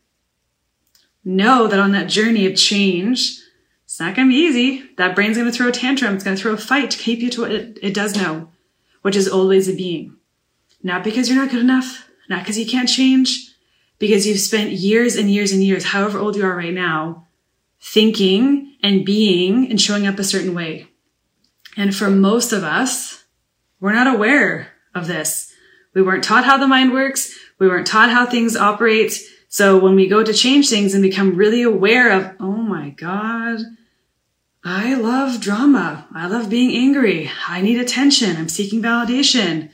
Know 1.25 1.67
that 1.67 1.79
on 1.79 1.91
that 1.91 2.07
journey 2.07 2.45
of 2.45 2.55
change, 2.55 3.39
it's 3.83 3.99
not 3.99 4.15
going 4.15 4.27
to 4.27 4.33
be 4.33 4.39
easy. 4.39 4.89
That 4.97 5.15
brain's 5.15 5.35
going 5.35 5.51
to 5.51 5.55
throw 5.55 5.67
a 5.67 5.71
tantrum. 5.71 6.15
It's 6.15 6.23
going 6.23 6.37
to 6.37 6.41
throw 6.41 6.53
a 6.53 6.57
fight 6.57 6.91
to 6.91 6.97
keep 6.97 7.19
you 7.19 7.29
to 7.31 7.41
what 7.41 7.51
it, 7.51 7.79
it 7.81 7.93
does 7.93 8.15
know, 8.15 8.49
which 9.01 9.15
is 9.15 9.27
always 9.27 9.67
a 9.67 9.73
being. 9.73 10.15
Not 10.81 11.03
because 11.03 11.27
you're 11.27 11.37
not 11.37 11.51
good 11.51 11.59
enough, 11.59 12.07
not 12.29 12.43
because 12.43 12.57
you 12.57 12.65
can't 12.65 12.87
change, 12.87 13.53
because 13.97 14.25
you've 14.25 14.39
spent 14.39 14.71
years 14.71 15.15
and 15.15 15.29
years 15.29 15.51
and 15.51 15.63
years, 15.63 15.85
however 15.85 16.19
old 16.19 16.35
you 16.35 16.45
are 16.45 16.55
right 16.55 16.73
now, 16.73 17.27
thinking 17.81 18.68
and 18.81 19.05
being 19.05 19.69
and 19.69 19.79
showing 19.79 20.07
up 20.07 20.19
a 20.19 20.23
certain 20.23 20.53
way. 20.53 20.87
And 21.77 21.95
for 21.95 22.09
most 22.09 22.51
of 22.51 22.63
us, 22.63 23.23
we're 23.79 23.93
not 23.93 24.13
aware 24.13 24.69
of 24.93 25.07
this. 25.07 25.53
We 25.93 26.01
weren't 26.01 26.23
taught 26.23 26.45
how 26.45 26.57
the 26.57 26.67
mind 26.67 26.93
works. 26.93 27.37
We 27.59 27.67
weren't 27.67 27.87
taught 27.87 28.09
how 28.09 28.25
things 28.25 28.55
operate. 28.55 29.19
So 29.47 29.77
when 29.79 29.95
we 29.95 30.07
go 30.07 30.23
to 30.23 30.33
change 30.33 30.69
things 30.69 30.93
and 30.93 31.01
become 31.01 31.35
really 31.35 31.61
aware 31.61 32.11
of, 32.11 32.35
oh 32.39 32.51
my 32.51 32.89
God, 32.91 33.59
I 34.63 34.95
love 34.95 35.41
drama. 35.41 36.07
I 36.13 36.27
love 36.27 36.49
being 36.49 36.75
angry. 36.75 37.31
I 37.47 37.61
need 37.61 37.79
attention. 37.79 38.35
I'm 38.35 38.49
seeking 38.49 38.81
validation. 38.81 39.69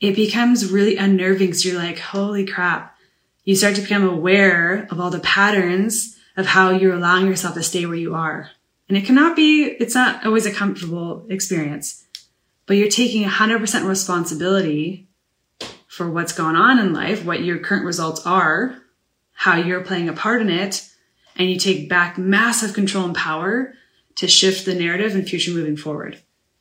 It 0.00 0.16
becomes 0.16 0.70
really 0.70 0.96
unnerving. 0.96 1.54
So 1.54 1.68
you're 1.68 1.78
like, 1.78 1.98
holy 1.98 2.44
crap. 2.44 2.96
You 3.44 3.54
start 3.54 3.76
to 3.76 3.82
become 3.82 4.06
aware 4.06 4.86
of 4.90 5.00
all 5.00 5.10
the 5.10 5.20
patterns 5.20 6.18
of 6.36 6.46
how 6.46 6.70
you're 6.70 6.94
allowing 6.94 7.26
yourself 7.26 7.54
to 7.54 7.62
stay 7.62 7.86
where 7.86 7.96
you 7.96 8.14
are. 8.14 8.50
And 8.88 8.98
it 8.98 9.06
cannot 9.06 9.36
be, 9.36 9.64
it's 9.64 9.94
not 9.94 10.24
always 10.26 10.46
a 10.46 10.52
comfortable 10.52 11.26
experience, 11.28 12.04
but 12.66 12.76
you're 12.76 12.88
taking 12.88 13.28
100% 13.28 13.88
responsibility 13.88 15.08
for 15.86 16.10
what's 16.10 16.32
going 16.32 16.56
on 16.56 16.78
in 16.78 16.92
life, 16.92 17.24
what 17.24 17.42
your 17.42 17.58
current 17.58 17.84
results 17.84 18.26
are, 18.26 18.82
how 19.32 19.56
you're 19.56 19.84
playing 19.84 20.08
a 20.08 20.12
part 20.12 20.42
in 20.42 20.50
it, 20.50 20.88
and 21.36 21.48
you 21.48 21.58
take 21.58 21.88
back 21.88 22.18
massive 22.18 22.74
control 22.74 23.04
and 23.04 23.14
power 23.14 23.74
to 24.16 24.26
shift 24.26 24.64
the 24.64 24.74
narrative 24.74 25.14
and 25.14 25.28
future 25.28 25.52
moving 25.52 25.76
forward. 25.76 26.20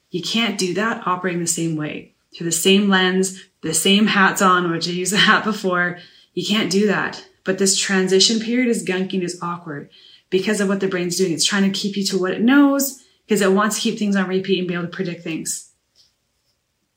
You 0.09 0.21
can't 0.21 0.57
do 0.57 0.73
that 0.75 1.07
operating 1.07 1.41
the 1.41 1.47
same 1.47 1.75
way, 1.75 2.13
through 2.35 2.45
the 2.45 2.51
same 2.51 2.89
lens, 2.89 3.43
the 3.61 3.73
same 3.73 4.07
hats 4.07 4.41
on, 4.41 4.71
which 4.71 4.87
I 4.87 4.91
used 4.91 5.13
a 5.13 5.17
hat 5.17 5.43
before. 5.43 5.99
You 6.33 6.45
can't 6.45 6.71
do 6.71 6.87
that. 6.87 7.25
But 7.43 7.57
this 7.57 7.77
transition 7.77 8.39
period 8.39 8.69
is 8.69 8.85
gunking, 8.85 9.21
is 9.21 9.39
awkward 9.41 9.89
because 10.29 10.61
of 10.61 10.67
what 10.67 10.79
the 10.79 10.87
brain's 10.87 11.17
doing. 11.17 11.33
It's 11.33 11.45
trying 11.45 11.71
to 11.71 11.77
keep 11.77 11.97
you 11.97 12.03
to 12.05 12.19
what 12.19 12.31
it 12.31 12.41
knows 12.41 13.03
because 13.25 13.41
it 13.41 13.51
wants 13.51 13.75
to 13.75 13.81
keep 13.81 13.99
things 13.99 14.15
on 14.15 14.27
repeat 14.27 14.59
and 14.59 14.67
be 14.67 14.73
able 14.73 14.85
to 14.85 14.89
predict 14.89 15.23
things. 15.23 15.71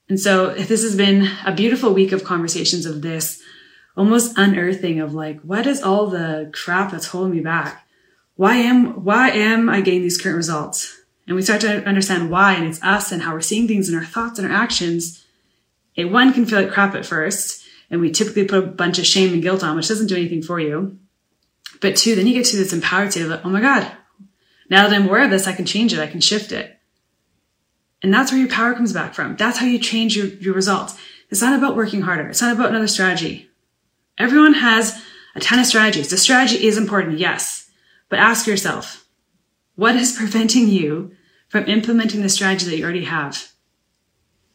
And 0.09 0.21
so 0.21 0.55
this 0.55 0.83
has 0.83 0.97
been 0.97 1.29
a 1.45 1.53
beautiful 1.53 1.93
week 1.93 2.13
of 2.13 2.25
conversations 2.25 2.87
of 2.87 3.03
this 3.03 3.43
almost 3.97 4.37
unearthing 4.37 5.01
of 5.01 5.15
like, 5.15 5.41
what 5.41 5.67
is 5.67 5.83
all 5.83 6.07
the 6.07 6.51
crap 6.55 6.93
that's 6.93 7.09
holding 7.09 7.33
me 7.33 7.41
back? 7.41 7.87
Why 8.37 8.57
am, 8.57 9.05
why 9.05 9.31
am 9.31 9.69
I 9.69 9.81
getting 9.81 10.03
these 10.03 10.21
current 10.21 10.37
results? 10.37 11.01
And 11.27 11.35
we 11.35 11.43
start 11.43 11.63
to 11.63 11.85
understand 11.85 12.31
why 12.31 12.55
and 12.55 12.67
it's 12.67 12.83
us 12.83 13.11
and 13.11 13.23
how 13.23 13.33
we're 13.33 13.41
seeing 13.41 13.67
things 13.67 13.89
and 13.89 13.99
our 13.99 14.05
thoughts 14.05 14.39
and 14.39 14.47
our 14.47 14.55
actions. 14.55 15.25
It 15.97 16.07
one 16.07 16.33
can 16.33 16.47
feel 16.47 16.61
like 16.61 16.71
crap 16.71 16.95
at 16.95 17.07
first. 17.07 17.66
And 17.91 18.01
we 18.01 18.11
typically 18.11 18.47
put 18.47 18.65
a 18.65 18.67
bunch 18.67 18.99
of 18.99 19.07
shame 19.07 19.33
and 19.33 19.43
guilt 19.43 19.63
on, 19.63 19.77
which 19.77 19.89
doesn't 19.89 20.09
do 20.09 20.17
anything 20.17 20.43
for 20.43 20.59
you. 20.59 20.99
But 21.81 21.97
two, 21.97 22.15
then 22.15 22.27
you 22.27 22.35
get 22.35 22.47
to 22.47 22.57
this 22.57 22.73
empowered 22.73 23.13
state 23.13 23.23
of 23.23 23.29
like, 23.29 23.45
oh 23.45 23.51
my 23.51 23.61
God, 23.61 23.91
now 24.69 24.89
that 24.89 24.95
I'm 24.95 25.07
aware 25.07 25.25
of 25.25 25.31
this, 25.31 25.47
I 25.47 25.53
can 25.53 25.67
change 25.67 25.93
it. 25.93 26.01
I 26.01 26.07
can 26.07 26.21
shift 26.21 26.53
it. 26.53 26.79
And 28.03 28.13
that's 28.13 28.31
where 28.31 28.41
your 28.41 28.51
power 28.51 28.75
comes 28.75 28.93
back 28.93 29.15
from. 29.15 29.37
That's 29.37 29.59
how 29.59 29.67
you 29.67 29.79
change 29.79 30.17
your, 30.17 30.27
your 30.27 30.55
results. 30.55 30.97
It's 31.31 31.43
not 31.43 31.57
about 31.57 31.77
working 31.77 32.03
harder. 32.03 32.29
It's 32.29 32.43
not 32.43 32.55
about 32.55 32.71
another 32.71 32.87
strategy. 32.87 33.49
Everyone 34.19 34.55
has 34.55 35.01
a 35.35 35.41
ton 35.41 35.59
of 35.59 35.67
strategies. 35.67 36.11
The 36.11 36.17
strategy 36.17 36.67
is 36.67 36.79
important, 36.79 37.19
yes. 37.19 37.71
But 38.09 38.19
ask 38.19 38.47
yourself, 38.47 39.07
what 39.75 39.97
is 39.97 40.17
preventing 40.17 40.69
you 40.69 41.13
from 41.49 41.67
implementing 41.67 42.23
the 42.23 42.29
strategy 42.29 42.67
that 42.67 42.77
you 42.77 42.85
already 42.85 43.05
have? 43.05 43.53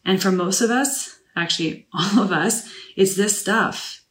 And 0.04 0.20
for 0.20 0.32
most 0.32 0.60
of 0.60 0.70
us, 0.70 1.18
actually 1.36 1.86
all 1.92 2.20
of 2.20 2.32
us, 2.32 2.72
it's 2.96 3.16
this 3.16 3.40
stuff. 3.40 4.04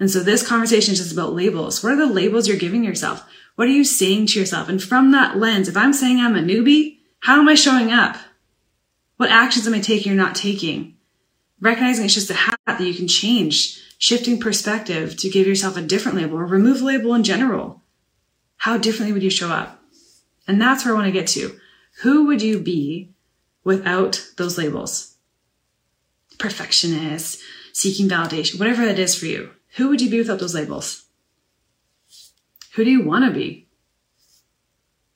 And 0.00 0.10
so 0.10 0.22
this 0.22 0.46
conversation 0.46 0.92
is 0.92 0.98
just 0.98 1.12
about 1.12 1.34
labels. 1.34 1.82
What 1.82 1.92
are 1.92 1.96
the 1.96 2.12
labels 2.12 2.46
you're 2.46 2.56
giving 2.56 2.84
yourself? 2.84 3.24
What 3.56 3.66
are 3.66 3.72
you 3.72 3.84
saying 3.84 4.26
to 4.26 4.38
yourself? 4.38 4.68
And 4.68 4.82
from 4.82 5.10
that 5.12 5.36
lens, 5.36 5.68
if 5.68 5.76
I'm 5.76 5.92
saying 5.92 6.18
I'm 6.18 6.36
a 6.36 6.40
newbie, 6.40 6.98
how 7.20 7.40
am 7.40 7.48
I 7.48 7.54
showing 7.54 7.90
up? 7.90 8.16
What 9.16 9.30
actions 9.30 9.66
am 9.66 9.74
I 9.74 9.80
taking 9.80 10.12
or 10.12 10.14
not 10.14 10.36
taking? 10.36 10.96
Recognizing 11.60 12.04
it's 12.04 12.14
just 12.14 12.30
a 12.30 12.34
hat 12.34 12.60
that 12.66 12.80
you 12.80 12.94
can 12.94 13.08
change, 13.08 13.82
shifting 13.98 14.38
perspective 14.38 15.16
to 15.16 15.28
give 15.28 15.48
yourself 15.48 15.76
a 15.76 15.82
different 15.82 16.16
label 16.16 16.38
or 16.38 16.46
remove 16.46 16.82
label 16.82 17.14
in 17.14 17.24
general. 17.24 17.82
How 18.58 18.78
differently 18.78 19.12
would 19.12 19.24
you 19.24 19.30
show 19.30 19.50
up? 19.50 19.82
And 20.46 20.60
that's 20.60 20.84
where 20.84 20.94
I 20.94 20.98
want 20.98 21.06
to 21.06 21.12
get 21.12 21.26
to. 21.28 21.58
Who 22.02 22.26
would 22.26 22.40
you 22.40 22.60
be 22.60 23.10
without 23.64 24.24
those 24.36 24.56
labels? 24.56 25.16
Perfectionist, 26.38 27.40
seeking 27.72 28.08
validation, 28.08 28.58
whatever 28.58 28.84
that 28.84 28.98
is 28.98 29.14
for 29.14 29.26
you. 29.26 29.50
Who 29.76 29.88
would 29.88 30.00
you 30.00 30.10
be 30.10 30.18
without 30.18 30.38
those 30.38 30.54
labels? 30.54 31.04
Who 32.74 32.84
do 32.84 32.90
you 32.90 33.02
want 33.02 33.24
to 33.24 33.30
be? 33.30 33.68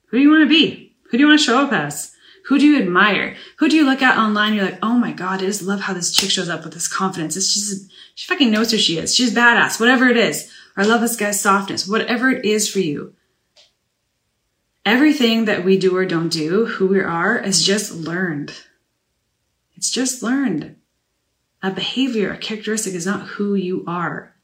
Who 0.06 0.18
do 0.18 0.22
you 0.22 0.30
want 0.30 0.42
to 0.42 0.48
be? 0.48 0.96
Who 1.04 1.16
do 1.16 1.22
you 1.22 1.28
want 1.28 1.40
to 1.40 1.44
show 1.44 1.64
up 1.64 1.72
as? 1.72 2.14
Who 2.46 2.58
do 2.58 2.66
you 2.66 2.80
admire? 2.80 3.36
Who 3.58 3.68
do 3.68 3.76
you 3.76 3.84
look 3.84 4.02
at 4.02 4.18
online? 4.18 4.54
You're 4.54 4.64
like, 4.64 4.78
oh 4.82 4.98
my 4.98 5.12
God, 5.12 5.40
I 5.40 5.46
just 5.46 5.62
love 5.62 5.80
how 5.80 5.94
this 5.94 6.12
chick 6.12 6.30
shows 6.30 6.48
up 6.48 6.64
with 6.64 6.74
this 6.74 6.88
confidence. 6.88 7.36
It's 7.36 7.54
just, 7.54 7.90
she 8.14 8.26
fucking 8.26 8.50
knows 8.50 8.72
who 8.72 8.78
she 8.78 8.98
is. 8.98 9.14
She's 9.14 9.34
badass, 9.34 9.78
whatever 9.78 10.08
it 10.08 10.16
is. 10.16 10.52
Or 10.76 10.82
I 10.82 10.86
love 10.86 11.00
this 11.00 11.16
guy's 11.16 11.40
softness, 11.40 11.86
whatever 11.86 12.30
it 12.30 12.44
is 12.44 12.68
for 12.68 12.80
you. 12.80 13.14
Everything 14.84 15.44
that 15.44 15.64
we 15.64 15.78
do 15.78 15.96
or 15.96 16.04
don't 16.04 16.30
do, 16.30 16.66
who 16.66 16.88
we 16.88 17.00
are, 17.00 17.38
is 17.38 17.64
just 17.64 17.94
learned. 17.94 18.52
It's 19.76 19.90
just 19.90 20.22
learned. 20.22 20.76
A 21.62 21.70
behavior, 21.70 22.32
a 22.32 22.38
characteristic 22.38 22.94
is 22.94 23.06
not 23.06 23.28
who 23.28 23.54
you 23.54 23.84
are. 23.86 24.34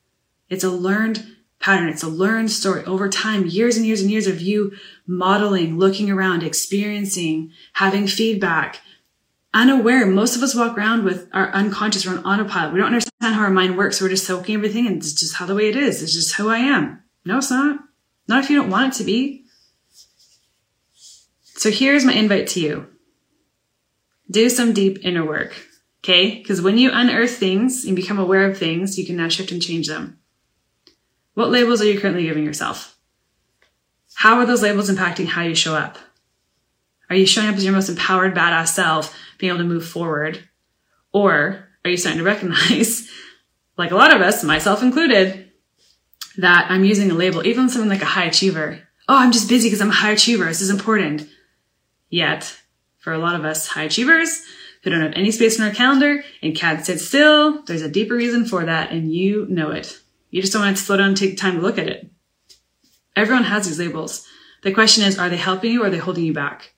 It's 0.49 0.65
a 0.65 0.71
learned 0.71 1.37
pattern. 1.61 1.89
It's 1.89 2.03
a 2.03 2.09
learned 2.09 2.51
story 2.51 2.85
over 2.85 3.09
time, 3.09 3.47
years 3.47 3.77
and 3.77 3.85
years 3.85 4.01
and 4.01 4.11
years 4.11 4.27
of 4.27 4.41
you 4.41 4.73
modeling, 5.07 5.79
looking 5.79 6.11
around, 6.11 6.43
experiencing, 6.43 7.51
having 7.75 8.07
feedback, 8.07 8.81
unaware. 9.53 10.07
Most 10.07 10.37
of 10.37 10.43
us 10.43 10.55
walk 10.55 10.79
around 10.79 11.05
with 11.05 11.29
our 11.33 11.51
unconscious, 11.53 12.07
we're 12.07 12.19
on 12.19 12.25
autopilot. 12.25 12.73
We 12.73 12.79
don't 12.79 12.87
understand 12.87 13.35
how 13.35 13.41
our 13.41 13.51
mind 13.51 13.77
works. 13.77 14.01
We're 14.01 14.09
just 14.09 14.27
soaking 14.27 14.55
everything 14.55 14.87
and 14.87 14.99
it's 14.99 15.13
just 15.13 15.35
how 15.35 15.47
the 15.47 15.55
way 15.55 15.69
it 15.69 15.77
is. 15.77 16.03
It's 16.03 16.15
just 16.15 16.37
who 16.37 16.49
I 16.49 16.59
am. 16.59 17.03
No, 17.25 17.39
it's 17.39 17.51
not. 17.51 17.81
Not 18.29 18.45
if 18.45 18.51
you 18.51 18.57
don't 18.57 18.71
want 18.71 18.95
it 18.95 18.99
to 18.99 19.05
be. 19.05 19.45
So 21.43 21.71
here's 21.71 22.05
my 22.05 22.13
invite 22.13 22.47
to 22.49 22.61
you. 22.61 22.87
Do 24.31 24.49
some 24.49 24.73
deep 24.73 24.99
inner 25.03 25.27
work. 25.27 25.68
Okay. 26.03 26.37
Because 26.37 26.63
when 26.63 26.79
you 26.79 26.91
unearth 26.93 27.37
things 27.37 27.85
and 27.85 27.97
become 27.97 28.19
aware 28.19 28.49
of 28.49 28.59
things, 28.59 28.99
you 28.99 29.07
can 29.07 29.17
now 29.17 29.29
shift 29.29 29.53
and 29.53 29.63
change 29.63 29.89
them. 29.89 30.19
What 31.35 31.51
labels 31.51 31.81
are 31.81 31.87
you 31.87 32.01
currently 32.01 32.25
giving 32.25 32.45
yourself? 32.45 32.97
How 34.15 34.39
are 34.39 34.47
those 34.47 34.63
labels 34.63 34.91
impacting 34.91 35.27
how 35.27 35.43
you 35.43 35.55
show 35.55 35.75
up? 35.77 35.99
Are 37.11 37.17
you 37.17 37.27
showing 37.27 37.49
up 37.49 37.57
as 37.57 37.65
your 37.65 37.73
most 37.73 37.89
empowered, 37.89 38.35
badass 38.35 38.69
self, 38.69 39.17
being 39.39 39.51
able 39.51 39.63
to 39.63 39.69
move 39.69 39.87
forward? 39.87 40.43
Or 41.13 41.69
are 41.85 41.91
you 41.91 41.97
starting 41.97 42.19
to 42.19 42.25
recognize, 42.25 43.09
like 43.79 43.93
a 43.93 43.97
lot 43.97 44.15
of 44.15 44.21
us, 44.21 44.43
myself 44.43 44.83
included, 44.83 45.49
that 46.39 46.71
I'm 46.71 46.85
using 46.85 47.11
a 47.11 47.15
label, 47.15 47.47
even 47.47 47.69
something 47.69 47.89
like 47.89 48.03
a 48.03 48.07
high 48.07 48.25
achiever. 48.25 48.81
Oh, 49.09 49.17
I'm 49.17 49.33
just 49.33 49.49
busy 49.49 49.69
because 49.69 49.81
I'm 49.81 49.91
a 49.91 49.95
high 49.95 50.13
achiever. 50.13 50.45
This 50.45 50.61
is 50.61 50.71
important. 50.71 51.29
Yet, 52.11 52.57
for 52.99 53.13
a 53.13 53.19
lot 53.19 53.35
of 53.35 53.45
us 53.45 53.69
high 53.69 53.85
achievers 53.85 54.43
who 54.83 54.91
don't 54.91 55.03
have 55.03 55.15
any 55.15 55.31
space 55.31 55.59
in 55.59 55.65
our 55.65 55.75
calendar 55.75 56.23
and 56.43 56.57
can't 56.57 56.85
sit 56.85 57.01
still, 57.01 57.63
there's 57.63 57.83
a 57.83 57.91
deeper 57.91 58.15
reason 58.15 58.45
for 58.45 58.65
that, 58.65 58.93
and 58.93 59.13
you 59.13 59.47
know 59.49 59.71
it. 59.71 60.01
You 60.31 60.41
just 60.41 60.53
don't 60.53 60.63
want 60.63 60.77
to 60.77 60.83
slow 60.83 60.97
down 60.97 61.09
and 61.09 61.17
take 61.17 61.37
time 61.37 61.57
to 61.57 61.63
look 61.63 61.79
at 61.79 61.89
it. 61.89 62.11
Everyone 63.17 63.45
has 63.45 63.67
these 63.67 63.79
labels. 63.79 64.27
The 64.63 64.73
question 64.73 65.05
is, 65.05 65.19
are 65.19 65.29
they 65.29 65.37
helping 65.37 65.73
you 65.73 65.83
or 65.83 65.87
are 65.87 65.91
they 65.91 65.99
holding 65.99 66.25
you 66.25 66.33
back? 66.33 66.75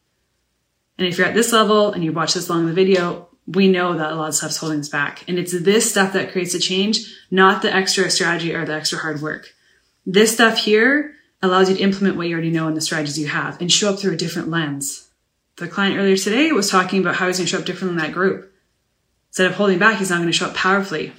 And 0.99 1.07
if 1.07 1.19
you're 1.19 1.27
at 1.27 1.35
this 1.35 1.53
level 1.53 1.93
and 1.93 2.05
you 2.05 2.13
watch 2.13 2.35
this 2.35 2.49
long 2.49 2.61
in 2.61 2.67
the 2.67 2.73
video, 2.73 3.29
we 3.47 3.69
know 3.69 3.97
that 3.97 4.13
a 4.13 4.15
lot 4.15 4.29
of 4.29 4.35
stuff's 4.35 4.59
holding 4.59 4.81
us 4.81 4.89
back. 4.89 5.25
And 5.29 5.39
it's 5.39 5.53
this 5.53 5.91
stuff 5.91 6.13
that 6.13 6.33
creates 6.33 6.53
the 6.53 6.59
change, 6.59 7.15
not 7.31 7.63
the 7.63 7.75
extra 7.75 8.11
strategy 8.11 8.55
or 8.55 8.65
the 8.65 8.75
extra 8.75 8.99
hard 8.99 9.21
work. 9.21 9.53
This 10.07 10.33
stuff 10.33 10.59
here 10.59 11.15
allows 11.43 11.69
you 11.69 11.77
to 11.77 11.83
implement 11.83 12.17
what 12.17 12.29
you 12.29 12.35
already 12.35 12.51
know 12.51 12.69
and 12.69 12.77
the 12.77 12.81
strategies 12.81 13.19
you 13.19 13.29
have 13.29 13.61
and 13.61 13.73
show 13.73 13.91
up 13.91 13.99
through 13.99 14.13
a 14.13 14.17
different 14.17 14.49
lens. 14.49 15.10
The 15.61 15.69
client 15.69 15.99
earlier 15.99 16.17
today 16.17 16.53
was 16.53 16.71
talking 16.71 17.03
about 17.03 17.17
how 17.17 17.27
he's 17.27 17.37
going 17.37 17.45
to 17.47 17.51
show 17.51 17.59
up 17.59 17.67
differently 17.67 18.01
in 18.01 18.07
that 18.07 18.15
group. 18.15 18.51
Instead 19.29 19.47
of 19.47 19.57
holding 19.57 19.79
back, 19.79 19.99
he's 19.99 20.09
not 20.09 20.17
going 20.17 20.29
to 20.29 20.33
show 20.33 20.47
up 20.47 20.55
powerfully. 20.55 21.13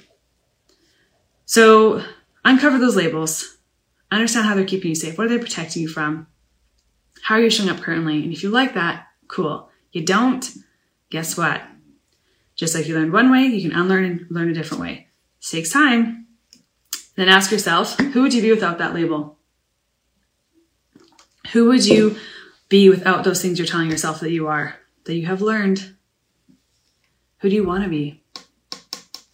So 1.46 2.02
uncover 2.44 2.80
those 2.80 2.96
labels. 2.96 3.56
Understand 4.10 4.46
how 4.46 4.56
they're 4.56 4.64
keeping 4.64 4.88
you 4.88 4.94
safe. 4.96 5.16
What 5.16 5.28
are 5.28 5.30
they 5.30 5.38
protecting 5.38 5.82
you 5.82 5.88
from? 5.88 6.26
How 7.22 7.36
are 7.36 7.40
you 7.40 7.50
showing 7.50 7.70
up 7.70 7.78
currently? 7.78 8.24
And 8.24 8.32
if 8.32 8.42
you 8.42 8.50
like 8.50 8.74
that, 8.74 9.06
cool. 9.28 9.70
You 9.92 10.04
don't, 10.04 10.50
guess 11.08 11.36
what? 11.36 11.62
Just 12.56 12.74
like 12.74 12.88
you 12.88 12.96
learned 12.96 13.12
one 13.12 13.30
way, 13.30 13.44
you 13.44 13.70
can 13.70 13.78
unlearn 13.78 14.04
and 14.04 14.26
learn 14.28 14.50
a 14.50 14.54
different 14.54 14.82
way. 14.82 15.06
It 15.40 15.46
takes 15.48 15.70
time. 15.70 16.26
Then 17.14 17.28
ask 17.28 17.52
yourself, 17.52 17.96
who 17.96 18.22
would 18.22 18.34
you 18.34 18.42
be 18.42 18.50
without 18.50 18.78
that 18.78 18.92
label? 18.92 19.38
Who 21.52 21.66
would 21.66 21.86
you 21.86 22.16
be 22.72 22.88
without 22.88 23.22
those 23.22 23.42
things 23.42 23.58
you're 23.58 23.68
telling 23.68 23.90
yourself 23.90 24.20
that 24.20 24.30
you 24.30 24.48
are, 24.48 24.76
that 25.04 25.14
you 25.14 25.26
have 25.26 25.42
learned? 25.42 25.94
Who 27.40 27.50
do 27.50 27.54
you 27.54 27.66
want 27.66 27.84
to 27.84 27.90
be? 27.90 28.22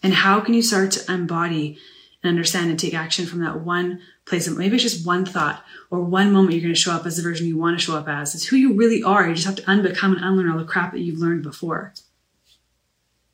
And 0.03 0.13
how 0.13 0.41
can 0.41 0.55
you 0.55 0.63
start 0.63 0.91
to 0.93 1.13
embody 1.13 1.79
and 2.21 2.31
understand 2.31 2.69
and 2.69 2.79
take 2.79 2.95
action 2.95 3.27
from 3.27 3.39
that 3.43 3.61
one 3.61 4.01
place? 4.25 4.49
Maybe 4.49 4.75
it's 4.75 4.83
just 4.83 5.07
one 5.07 5.25
thought 5.25 5.65
or 5.89 6.01
one 6.01 6.33
moment 6.33 6.55
you're 6.55 6.63
going 6.63 6.75
to 6.75 6.81
show 6.81 6.91
up 6.91 7.07
as 7.07 7.17
the 7.17 7.23
version 7.23 7.47
you 7.47 7.57
want 7.57 7.79
to 7.79 7.85
show 7.85 7.97
up 7.97 8.09
as. 8.09 8.35
It's 8.35 8.47
who 8.47 8.57
you 8.57 8.73
really 8.73 9.05
are. 9.05 9.29
You 9.29 9.37
just 9.37 9.47
have 9.47 9.57
to 9.57 9.63
unbecome 9.63 10.17
and 10.17 10.25
unlearn 10.25 10.51
all 10.51 10.59
the 10.59 10.65
crap 10.65 10.91
that 10.91 11.01
you've 11.01 11.21
learned 11.21 11.45
before. 11.45 11.95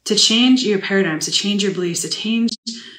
To 0.05 0.15
change 0.15 0.65
your 0.65 0.81
paradigms, 0.81 1.25
to 1.25 1.31
change 1.31 1.63
your 1.63 1.73
beliefs, 1.73 2.03
to 2.03 2.11
change 2.11 2.51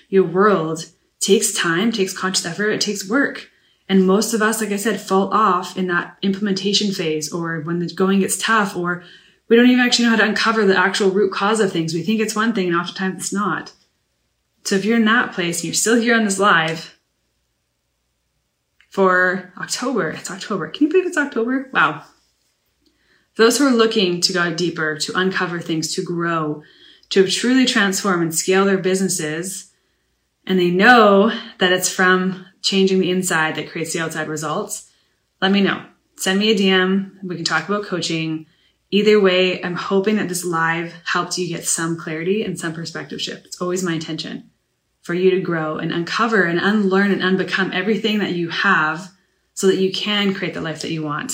your 0.09 0.23
world 0.23 0.87
takes 1.19 1.53
time, 1.53 1.91
takes 1.91 2.17
conscious 2.17 2.47
effort, 2.47 2.69
it 2.69 2.81
takes 2.81 3.07
work. 3.07 3.51
And 3.87 4.07
most 4.07 4.33
of 4.33 4.41
us, 4.41 4.61
like 4.61 4.71
I 4.71 4.77
said, 4.77 4.99
fall 4.99 5.31
off 5.31 5.77
in 5.77 5.87
that 5.87 6.17
implementation 6.21 6.91
phase 6.91 7.31
or 7.31 7.61
when 7.61 7.79
the 7.79 7.87
going 7.87 8.19
gets 8.21 8.37
tough 8.37 8.75
or 8.75 9.03
we 9.47 9.55
don't 9.55 9.69
even 9.69 9.85
actually 9.85 10.05
know 10.05 10.11
how 10.11 10.17
to 10.17 10.25
uncover 10.25 10.65
the 10.65 10.77
actual 10.77 11.11
root 11.11 11.31
cause 11.31 11.59
of 11.59 11.71
things. 11.71 11.93
We 11.93 12.01
think 12.01 12.19
it's 12.19 12.35
one 12.35 12.53
thing 12.53 12.67
and 12.67 12.75
oftentimes 12.75 13.17
it's 13.17 13.33
not. 13.33 13.73
So 14.63 14.75
if 14.75 14.85
you're 14.85 14.97
in 14.97 15.05
that 15.05 15.33
place 15.33 15.59
and 15.59 15.65
you're 15.65 15.73
still 15.75 15.99
here 15.99 16.15
on 16.15 16.23
this 16.23 16.39
live 16.39 16.97
for 18.89 19.53
October, 19.57 20.09
it's 20.09 20.31
October. 20.31 20.69
Can 20.69 20.85
you 20.85 20.89
believe 20.89 21.05
it's 21.05 21.17
October? 21.17 21.69
Wow. 21.71 22.03
Those 23.35 23.57
who 23.57 23.67
are 23.67 23.71
looking 23.71 24.21
to 24.21 24.33
go 24.33 24.53
deeper, 24.53 24.97
to 24.97 25.17
uncover 25.17 25.59
things, 25.59 25.93
to 25.93 26.03
grow, 26.03 26.63
to 27.09 27.27
truly 27.27 27.65
transform 27.65 28.21
and 28.21 28.33
scale 28.33 28.65
their 28.65 28.77
businesses, 28.77 29.71
and 30.47 30.59
they 30.59 30.71
know 30.71 31.31
that 31.59 31.73
it's 31.73 31.89
from 31.89 32.45
changing 32.65 32.99
the 32.99 33.11
inside 33.11 33.55
that 33.55 33.69
creates 33.69 33.93
the 33.93 33.99
outside 33.99 34.27
results, 34.27 34.89
let 35.39 35.51
me 35.51 35.61
know. 35.61 35.85
Send 36.17 36.39
me 36.39 36.49
a 36.49 36.55
DM. 36.55 37.23
We 37.23 37.35
can 37.35 37.45
talk 37.45 37.69
about 37.69 37.85
coaching. 37.85 38.47
Either 38.89 39.19
way, 39.19 39.63
I'm 39.63 39.75
hoping 39.75 40.15
that 40.15 40.29
this 40.29 40.43
live 40.43 40.93
helped 41.05 41.37
you 41.37 41.47
get 41.47 41.65
some 41.65 41.95
clarity 41.95 42.43
and 42.43 42.59
some 42.59 42.73
perspective 42.73 43.21
shift. 43.21 43.45
It's 43.45 43.61
always 43.61 43.83
my 43.83 43.93
intention 43.93 44.49
for 45.01 45.13
you 45.13 45.29
to 45.31 45.41
grow 45.41 45.77
and 45.77 45.91
uncover 45.91 46.43
and 46.43 46.59
unlearn 46.59 47.11
and 47.11 47.21
unbecome 47.21 47.73
everything 47.73 48.19
that 48.19 48.33
you 48.33 48.49
have 48.49 49.11
so 49.53 49.67
that 49.67 49.77
you 49.77 49.91
can 49.91 50.33
create 50.33 50.55
the 50.55 50.61
life 50.61 50.81
that 50.81 50.91
you 50.91 51.03
want. 51.03 51.33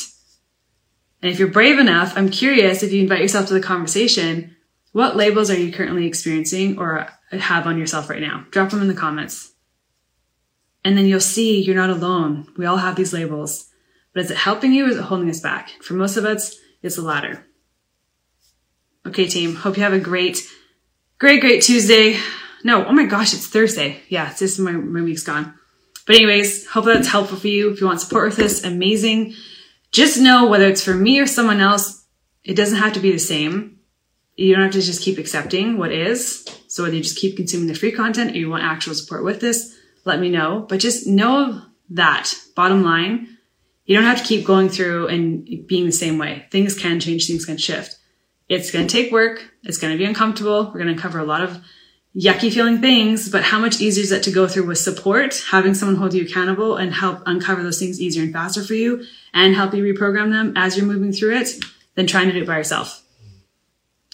And 1.22 1.32
if 1.32 1.40
you're 1.40 1.48
brave 1.48 1.80
enough, 1.80 2.18
I'm 2.18 2.30
curious 2.30 2.84
if 2.84 2.92
you 2.92 3.02
invite 3.02 3.22
yourself 3.22 3.48
to 3.48 3.54
the 3.54 3.62
conversation, 3.62 4.58
what 4.92 5.16
labels 5.16 5.50
are 5.50 5.58
you 5.58 5.72
currently 5.72 6.08
experiencing 6.08 6.78
or 6.78 7.08
have 7.32 7.68
on 7.68 7.78
yourself 7.78 8.10
right 8.10 8.20
now? 8.20 8.46
Drop 8.52 8.72
them 8.72 8.82
in 8.82 8.90
the 8.90 8.94
comments. 8.94 9.51
And 10.84 10.98
then 10.98 11.06
you'll 11.06 11.20
see 11.20 11.62
you're 11.62 11.76
not 11.76 11.90
alone. 11.90 12.48
We 12.58 12.66
all 12.66 12.78
have 12.78 12.96
these 12.96 13.14
labels. 13.14 13.70
But 14.14 14.26
is 14.26 14.32
it 14.32 14.38
helping 14.38 14.74
you 14.74 14.86
or 14.86 14.90
is 14.90 14.98
it 14.98 15.04
holding 15.04 15.30
us 15.30 15.40
back? 15.40 15.70
For 15.82 15.94
most 15.94 16.18
of 16.18 16.26
us, 16.26 16.58
it's 16.82 16.96
the 16.96 17.02
latter. 17.02 17.46
Okay, 19.06 19.28
team. 19.28 19.56
Hope 19.56 19.78
you 19.78 19.84
have 19.84 19.94
a 19.94 20.00
great, 20.00 20.48
great, 21.18 21.42
great 21.42 21.64
Tuesday. 21.64 22.18
No, 22.64 22.86
oh 22.86 22.94
my 22.94 23.06
gosh, 23.06 23.34
it's 23.34 23.48
Thursday. 23.48 24.02
Yeah, 24.10 24.30
it's 24.30 24.40
just 24.40 24.60
my, 24.60 24.72
my 24.72 25.02
week's 25.02 25.24
gone. 25.24 25.54
But 26.06 26.16
anyways, 26.16 26.68
hope 26.68 26.86
that's 26.86 27.08
helpful 27.08 27.38
for 27.38 27.48
you. 27.48 27.72
If 27.72 27.80
you 27.80 27.88
want 27.88 28.02
support 28.02 28.26
with 28.26 28.38
this, 28.38 28.64
amazing. 28.64 29.34
Just 29.92 30.20
know 30.20 30.48
whether 30.48 30.68
it's 30.68 30.84
for 30.84 30.94
me 30.94 31.20
or 31.20 31.28
someone 31.28 31.62
else, 31.62 32.06
it 32.44 32.56
doesn't 32.56 32.80
have 32.80 32.94
to 32.94 33.00
be 33.00 33.12
the 33.12 33.20
same. 33.20 33.80
You 34.36 34.54
don't 34.54 34.64
have 34.64 34.74
to 34.74 34.82
just 34.82 35.02
keep 35.02 35.18
accepting 35.18 35.78
what 35.78 35.92
is. 35.92 36.48
So 36.68 36.84
whether 36.84 36.96
you 36.96 37.04
just 37.04 37.18
keep 37.18 37.38
consuming 37.38 37.68
the 37.68 37.76
free 37.76 37.92
content 37.92 38.32
or 38.32 38.38
you 38.40 38.50
want 38.50 38.64
actual 38.64 38.96
support 38.96 39.24
with 39.24 39.40
this, 39.42 39.78
let 40.06 40.20
me 40.20 40.30
know. 40.30 40.66
But 40.68 40.80
just 40.80 41.08
know 41.08 41.62
that 41.92 42.34
bottom 42.56 42.84
line, 42.84 43.38
you 43.86 43.96
don't 43.96 44.06
have 44.06 44.22
to 44.22 44.28
keep 44.28 44.46
going 44.46 44.70
through 44.70 45.08
and 45.08 45.68
being 45.68 45.86
the 45.86 45.92
same 45.92 46.18
way. 46.18 46.46
Things 46.52 46.78
can 46.78 47.00
change, 47.00 47.28
things 47.28 47.46
can 47.46 47.58
shift. 47.58 47.98
It's 48.48 48.72
going 48.72 48.88
to 48.88 48.92
take 48.92 49.12
work. 49.12 49.46
It's 49.64 49.78
going 49.78 49.94
to 49.94 49.98
be 49.98 50.06
uncomfortable. 50.06 50.66
We're 50.66 50.80
going 50.80 50.88
to 50.88 50.94
uncover 50.94 51.20
a 51.20 51.26
lot 51.26 51.42
of 51.42 51.62
yucky 52.16 52.52
feeling 52.52 52.82
things, 52.82 53.30
but 53.30 53.44
how 53.44 53.60
much 53.60 53.80
easier 53.80 54.04
is 54.04 54.10
that 54.10 54.24
to 54.24 54.32
go 54.32 54.48
through 54.48 54.66
with 54.66 54.78
support, 54.78 55.42
having 55.50 55.74
someone 55.74 55.96
hold 55.96 56.14
you 56.14 56.26
accountable 56.26 56.76
and 56.76 56.94
help 56.94 57.22
uncover 57.26 57.64
those 57.64 57.80
things 57.80 58.02
easier 58.02 58.24
and 58.24 58.34
faster 58.34 58.64
for 58.64 58.74
you 58.74 59.06
and 59.34 59.56
help 59.56 59.74
you 59.74 59.84
reprogram 59.84 60.30
them 60.30 60.54
as 60.58 60.76
you're 60.76 60.86
moving 60.86 61.14
through 61.14 61.38
it 61.38 61.50
than 61.96 62.08
trying 62.08 62.28
to 62.28 62.34
do 62.34 62.42
it 62.42 62.48
by 62.48 62.58
yourself. 62.58 63.04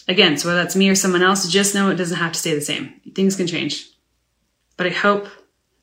Again, 0.08 0.38
so 0.38 0.48
whether 0.48 0.62
that's 0.62 0.76
me 0.76 0.90
or 0.90 0.96
someone 0.96 1.24
else, 1.24 1.50
just 1.50 1.76
know 1.76 1.90
it 1.90 1.96
doesn't 1.96 2.18
have 2.18 2.32
to 2.34 2.40
stay 2.40 2.54
the 2.54 2.62
same. 2.62 3.02
Things 3.14 3.36
can 3.36 3.48
change. 3.48 3.90
But 4.78 4.88
I 4.88 4.92
hope 4.92 5.28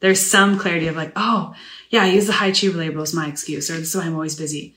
there's 0.04 0.20
some 0.20 0.58
clarity 0.58 0.86
of 0.86 0.96
like, 0.96 1.12
oh, 1.16 1.54
yeah, 1.88 2.02
I 2.02 2.08
use 2.08 2.26
the 2.26 2.34
high 2.34 2.48
achiever 2.48 2.76
label 2.76 3.00
as 3.00 3.14
my 3.14 3.26
excuse, 3.26 3.70
or 3.70 3.78
this 3.78 3.88
is 3.88 3.96
why 3.96 4.02
I'm 4.02 4.12
always 4.12 4.36
busy. 4.36 4.74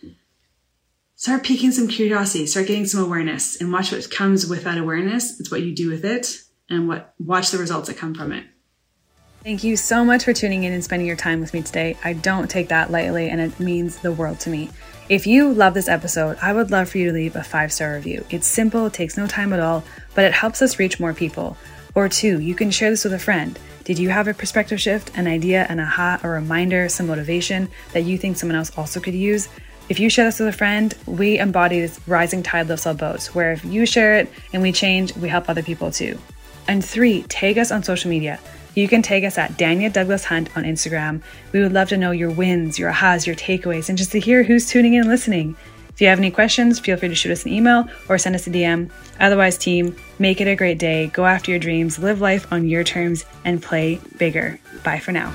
Start 1.17 1.43
piquing 1.43 1.73
some 1.73 1.89
curiosity, 1.89 2.45
start 2.45 2.67
getting 2.67 2.85
some 2.85 3.03
awareness, 3.03 3.59
and 3.59 3.73
watch 3.73 3.91
what 3.91 4.09
comes 4.09 4.47
with 4.47 4.63
that 4.63 4.77
awareness. 4.77 5.37
It's 5.37 5.51
what 5.51 5.63
you 5.63 5.75
do 5.75 5.89
with 5.89 6.05
it, 6.05 6.43
and 6.69 6.87
what 6.87 7.13
watch 7.19 7.51
the 7.51 7.57
results 7.57 7.89
that 7.89 7.97
come 7.97 8.15
from 8.15 8.31
it. 8.31 8.45
Thank 9.43 9.65
you 9.65 9.75
so 9.75 10.05
much 10.05 10.23
for 10.23 10.31
tuning 10.31 10.63
in 10.63 10.71
and 10.71 10.81
spending 10.81 11.07
your 11.07 11.17
time 11.17 11.41
with 11.41 11.53
me 11.53 11.61
today. 11.61 11.97
I 12.05 12.13
don't 12.13 12.49
take 12.49 12.69
that 12.69 12.89
lightly, 12.89 13.27
and 13.27 13.41
it 13.41 13.59
means 13.59 13.97
the 13.97 14.13
world 14.13 14.39
to 14.41 14.49
me. 14.49 14.69
If 15.09 15.27
you 15.27 15.51
love 15.51 15.73
this 15.73 15.89
episode, 15.89 16.37
I 16.41 16.53
would 16.53 16.71
love 16.71 16.87
for 16.87 16.99
you 16.99 17.07
to 17.07 17.13
leave 17.13 17.35
a 17.35 17.43
five 17.43 17.73
star 17.73 17.95
review. 17.95 18.23
It's 18.29 18.47
simple, 18.47 18.85
it 18.85 18.93
takes 18.93 19.17
no 19.17 19.27
time 19.27 19.51
at 19.51 19.59
all, 19.59 19.83
but 20.15 20.23
it 20.23 20.31
helps 20.31 20.61
us 20.61 20.79
reach 20.79 21.01
more 21.01 21.13
people. 21.13 21.57
Or 21.97 22.07
two, 22.07 22.39
you 22.39 22.53
can 22.53 22.69
share 22.69 22.91
this 22.91 23.05
with 23.05 23.13
a 23.13 23.17
friend. 23.17 23.57
Did 23.83 23.97
you 23.97 24.09
have 24.09 24.27
a 24.27 24.33
perspective 24.35 24.79
shift, 24.79 25.09
an 25.17 25.25
idea, 25.25 25.65
an 25.67 25.79
aha, 25.79 26.19
a 26.21 26.29
reminder, 26.29 26.87
some 26.89 27.07
motivation 27.07 27.69
that 27.91 28.03
you 28.03 28.19
think 28.19 28.37
someone 28.37 28.55
else 28.55 28.71
also 28.77 28.99
could 28.99 29.15
use? 29.15 29.49
If 29.89 29.99
you 29.99 30.07
share 30.07 30.25
this 30.25 30.39
with 30.39 30.49
a 30.49 30.51
friend, 30.55 30.93
we 31.07 31.39
embody 31.39 31.79
this 31.79 31.99
rising 32.05 32.43
tide 32.43 32.67
lifts 32.67 32.85
all 32.85 32.93
boats, 32.93 33.33
where 33.33 33.51
if 33.51 33.65
you 33.65 33.87
share 33.87 34.13
it 34.19 34.31
and 34.53 34.61
we 34.61 34.71
change, 34.71 35.15
we 35.15 35.27
help 35.27 35.49
other 35.49 35.63
people 35.63 35.89
too. 35.89 36.19
And 36.67 36.85
three, 36.85 37.23
tag 37.23 37.57
us 37.57 37.71
on 37.71 37.81
social 37.81 38.11
media. 38.11 38.39
You 38.75 38.87
can 38.87 39.01
tag 39.01 39.23
us 39.23 39.39
at 39.39 39.53
Dania 39.53 39.91
Douglas 39.91 40.25
Hunt 40.25 40.55
on 40.55 40.65
Instagram. 40.65 41.23
We 41.51 41.63
would 41.63 41.73
love 41.73 41.89
to 41.89 41.97
know 41.97 42.11
your 42.11 42.29
wins, 42.29 42.77
your 42.77 42.91
ahas, 42.91 43.25
your 43.25 43.35
takeaways, 43.35 43.89
and 43.89 43.97
just 43.97 44.11
to 44.11 44.19
hear 44.19 44.43
who's 44.43 44.69
tuning 44.69 44.93
in 44.93 44.99
and 44.99 45.09
listening. 45.09 45.55
If 45.97 46.01
you 46.01 46.09
have 46.09 46.19
any 46.19 46.29
questions, 46.29 46.79
feel 46.79 46.95
free 46.95 47.09
to 47.09 47.15
shoot 47.15 47.31
us 47.31 47.43
an 47.43 47.51
email 47.51 47.89
or 48.07 48.19
send 48.19 48.35
us 48.35 48.45
a 48.45 48.51
DM. 48.51 48.91
Otherwise, 49.19 49.57
team, 49.57 49.95
make 50.19 50.39
it 50.39 50.47
a 50.47 50.55
great 50.55 50.77
day, 50.77 51.07
go 51.07 51.25
after 51.25 51.49
your 51.49 51.59
dreams, 51.59 51.97
live 51.97 52.21
life 52.21 52.45
on 52.53 52.67
your 52.67 52.83
terms, 52.83 53.25
and 53.43 53.63
play 53.63 53.99
bigger. 54.19 54.59
Bye 54.83 54.99
for 54.99 55.11
now. 55.11 55.33